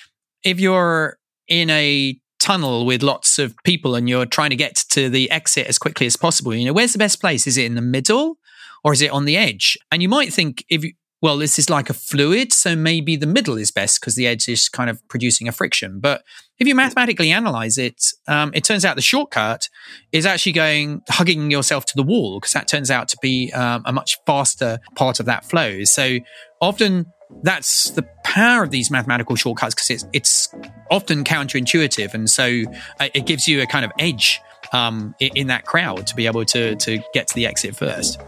if 0.43 0.59
you're 0.59 1.17
in 1.47 1.69
a 1.69 2.19
tunnel 2.45 2.85
with 2.85 3.01
lots 3.01 3.39
of 3.39 3.55
people 3.63 3.95
and 3.95 4.07
you're 4.07 4.27
trying 4.27 4.51
to 4.51 4.55
get 4.55 4.75
to 4.75 5.09
the 5.09 5.31
exit 5.31 5.65
as 5.65 5.79
quickly 5.79 6.05
as 6.05 6.15
possible, 6.15 6.53
you 6.53 6.63
know, 6.63 6.73
where's 6.73 6.93
the 6.93 6.99
best 6.99 7.19
place? 7.19 7.47
Is 7.47 7.57
it 7.57 7.65
in 7.65 7.73
the 7.73 7.81
middle 7.81 8.37
or 8.83 8.93
is 8.93 9.01
it 9.01 9.09
on 9.09 9.25
the 9.25 9.35
edge? 9.35 9.75
And 9.91 10.03
you 10.03 10.07
might 10.07 10.31
think 10.31 10.63
if 10.69 10.83
you, 10.83 10.93
well, 11.23 11.39
this 11.39 11.57
is 11.57 11.71
like 11.71 11.89
a 11.89 11.93
fluid, 11.93 12.53
so 12.53 12.75
maybe 12.75 13.15
the 13.15 13.25
middle 13.25 13.57
is 13.57 13.71
best 13.71 13.99
because 13.99 14.13
the 14.13 14.27
edge 14.27 14.47
is 14.47 14.69
kind 14.69 14.91
of 14.91 15.01
producing 15.07 15.47
a 15.47 15.51
friction. 15.51 15.99
But 15.99 16.21
if 16.59 16.67
you 16.67 16.75
mathematically 16.75 17.31
analyze 17.31 17.79
it, 17.79 17.99
um, 18.27 18.51
it 18.53 18.63
turns 18.63 18.85
out 18.85 18.95
the 18.95 19.01
shortcut 19.01 19.67
is 20.11 20.27
actually 20.27 20.51
going 20.51 21.01
hugging 21.09 21.49
yourself 21.49 21.85
to 21.87 21.93
the 21.95 22.03
wall 22.03 22.39
because 22.39 22.53
that 22.53 22.67
turns 22.67 22.91
out 22.91 23.07
to 23.07 23.17
be 23.23 23.51
um, 23.53 23.81
a 23.87 23.91
much 23.91 24.19
faster 24.27 24.77
part 24.95 25.19
of 25.19 25.25
that 25.25 25.45
flow. 25.45 25.83
So 25.83 26.19
often 26.61 27.07
that's 27.41 27.91
the 27.91 28.03
power 28.23 28.63
of 28.63 28.71
these 28.71 28.91
mathematical 28.91 29.35
shortcuts 29.35 29.75
because 29.75 29.89
it's 29.89 30.05
it's 30.13 30.55
often 30.91 31.23
counterintuitive, 31.23 32.13
and 32.13 32.29
so 32.29 32.63
uh, 32.99 33.07
it 33.13 33.25
gives 33.25 33.47
you 33.47 33.61
a 33.61 33.65
kind 33.65 33.85
of 33.85 33.91
edge 33.99 34.41
um, 34.73 35.15
in 35.19 35.47
that 35.47 35.65
crowd 35.65 36.07
to 36.07 36.15
be 36.15 36.25
able 36.25 36.45
to 36.45 36.75
to 36.75 36.99
get 37.13 37.27
to 37.27 37.35
the 37.35 37.45
exit 37.45 37.75
first. 37.75 38.19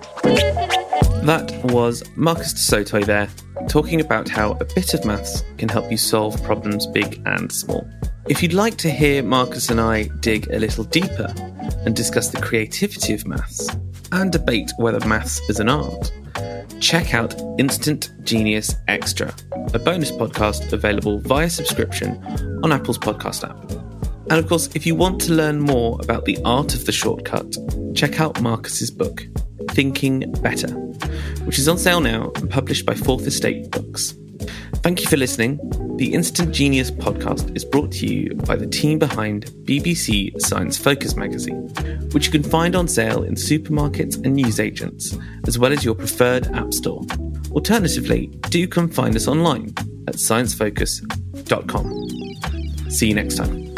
That 1.23 1.51
was 1.65 2.03
Marcus 2.15 2.53
du 2.53 2.59
Sautoy 2.59 3.05
there, 3.05 3.27
talking 3.67 3.99
about 3.99 4.29
how 4.29 4.51
a 4.51 4.65
bit 4.65 4.93
of 4.93 5.03
maths 5.03 5.43
can 5.57 5.67
help 5.67 5.91
you 5.91 5.97
solve 5.97 6.41
problems 6.43 6.87
big 6.87 7.21
and 7.25 7.51
small. 7.51 7.85
If 8.29 8.41
you'd 8.41 8.53
like 8.53 8.77
to 8.77 8.89
hear 8.89 9.23
Marcus 9.23 9.69
and 9.69 9.79
I 9.79 10.03
dig 10.19 10.47
a 10.51 10.59
little 10.59 10.83
deeper 10.83 11.33
and 11.85 11.95
discuss 11.95 12.29
the 12.29 12.41
creativity 12.41 13.13
of 13.13 13.25
maths 13.27 13.69
and 14.11 14.31
debate 14.31 14.71
whether 14.77 15.05
maths 15.07 15.41
is 15.49 15.59
an 15.59 15.69
art, 15.69 16.11
check 16.79 17.13
out 17.13 17.35
Instant 17.57 18.11
Genius 18.23 18.75
Extra, 18.87 19.33
a 19.73 19.79
bonus 19.79 20.11
podcast 20.11 20.71
available 20.73 21.19
via 21.19 21.49
subscription 21.49 22.23
on 22.63 22.71
Apple's 22.71 22.97
podcast 22.97 23.47
app. 23.47 23.71
And 24.29 24.39
of 24.39 24.47
course, 24.47 24.69
if 24.75 24.85
you 24.85 24.95
want 24.95 25.21
to 25.21 25.33
learn 25.33 25.59
more 25.59 25.99
about 26.03 26.25
the 26.25 26.37
art 26.43 26.75
of 26.75 26.85
the 26.85 26.91
shortcut, 26.91 27.55
check 27.95 28.19
out 28.19 28.41
Marcus's 28.41 28.91
book, 28.91 29.25
Thinking 29.71 30.31
Better, 30.41 30.71
which 31.45 31.59
is 31.59 31.67
on 31.67 31.77
sale 31.77 32.01
now 32.01 32.31
and 32.35 32.49
published 32.49 32.85
by 32.85 32.93
Fourth 32.93 33.25
Estate 33.25 33.71
Books. 33.71 34.13
Thank 34.83 35.01
you 35.01 35.07
for 35.07 35.17
listening. 35.17 35.59
The 35.97 36.13
Instant 36.13 36.53
Genius 36.53 36.91
podcast 36.91 37.57
is 37.57 37.65
brought 37.65 37.91
to 37.93 38.05
you 38.05 38.35
by 38.35 38.55
the 38.55 38.67
team 38.67 38.99
behind 38.99 39.47
BBC 39.65 40.39
Science 40.39 40.77
Focus 40.77 41.15
magazine, 41.15 41.69
which 42.11 42.27
you 42.27 42.31
can 42.31 42.43
find 42.43 42.75
on 42.75 42.87
sale 42.87 43.23
in 43.23 43.33
supermarkets 43.33 44.23
and 44.23 44.35
newsagents, 44.35 45.17
as 45.47 45.57
well 45.57 45.73
as 45.73 45.83
your 45.83 45.95
preferred 45.95 46.45
app 46.53 46.71
store. 46.71 47.01
Alternatively, 47.51 48.27
do 48.51 48.67
come 48.67 48.89
find 48.89 49.15
us 49.15 49.27
online 49.27 49.73
at 50.07 50.17
sciencefocus.com. 50.17 52.91
See 52.91 53.07
you 53.07 53.15
next 53.15 53.37
time. 53.37 53.73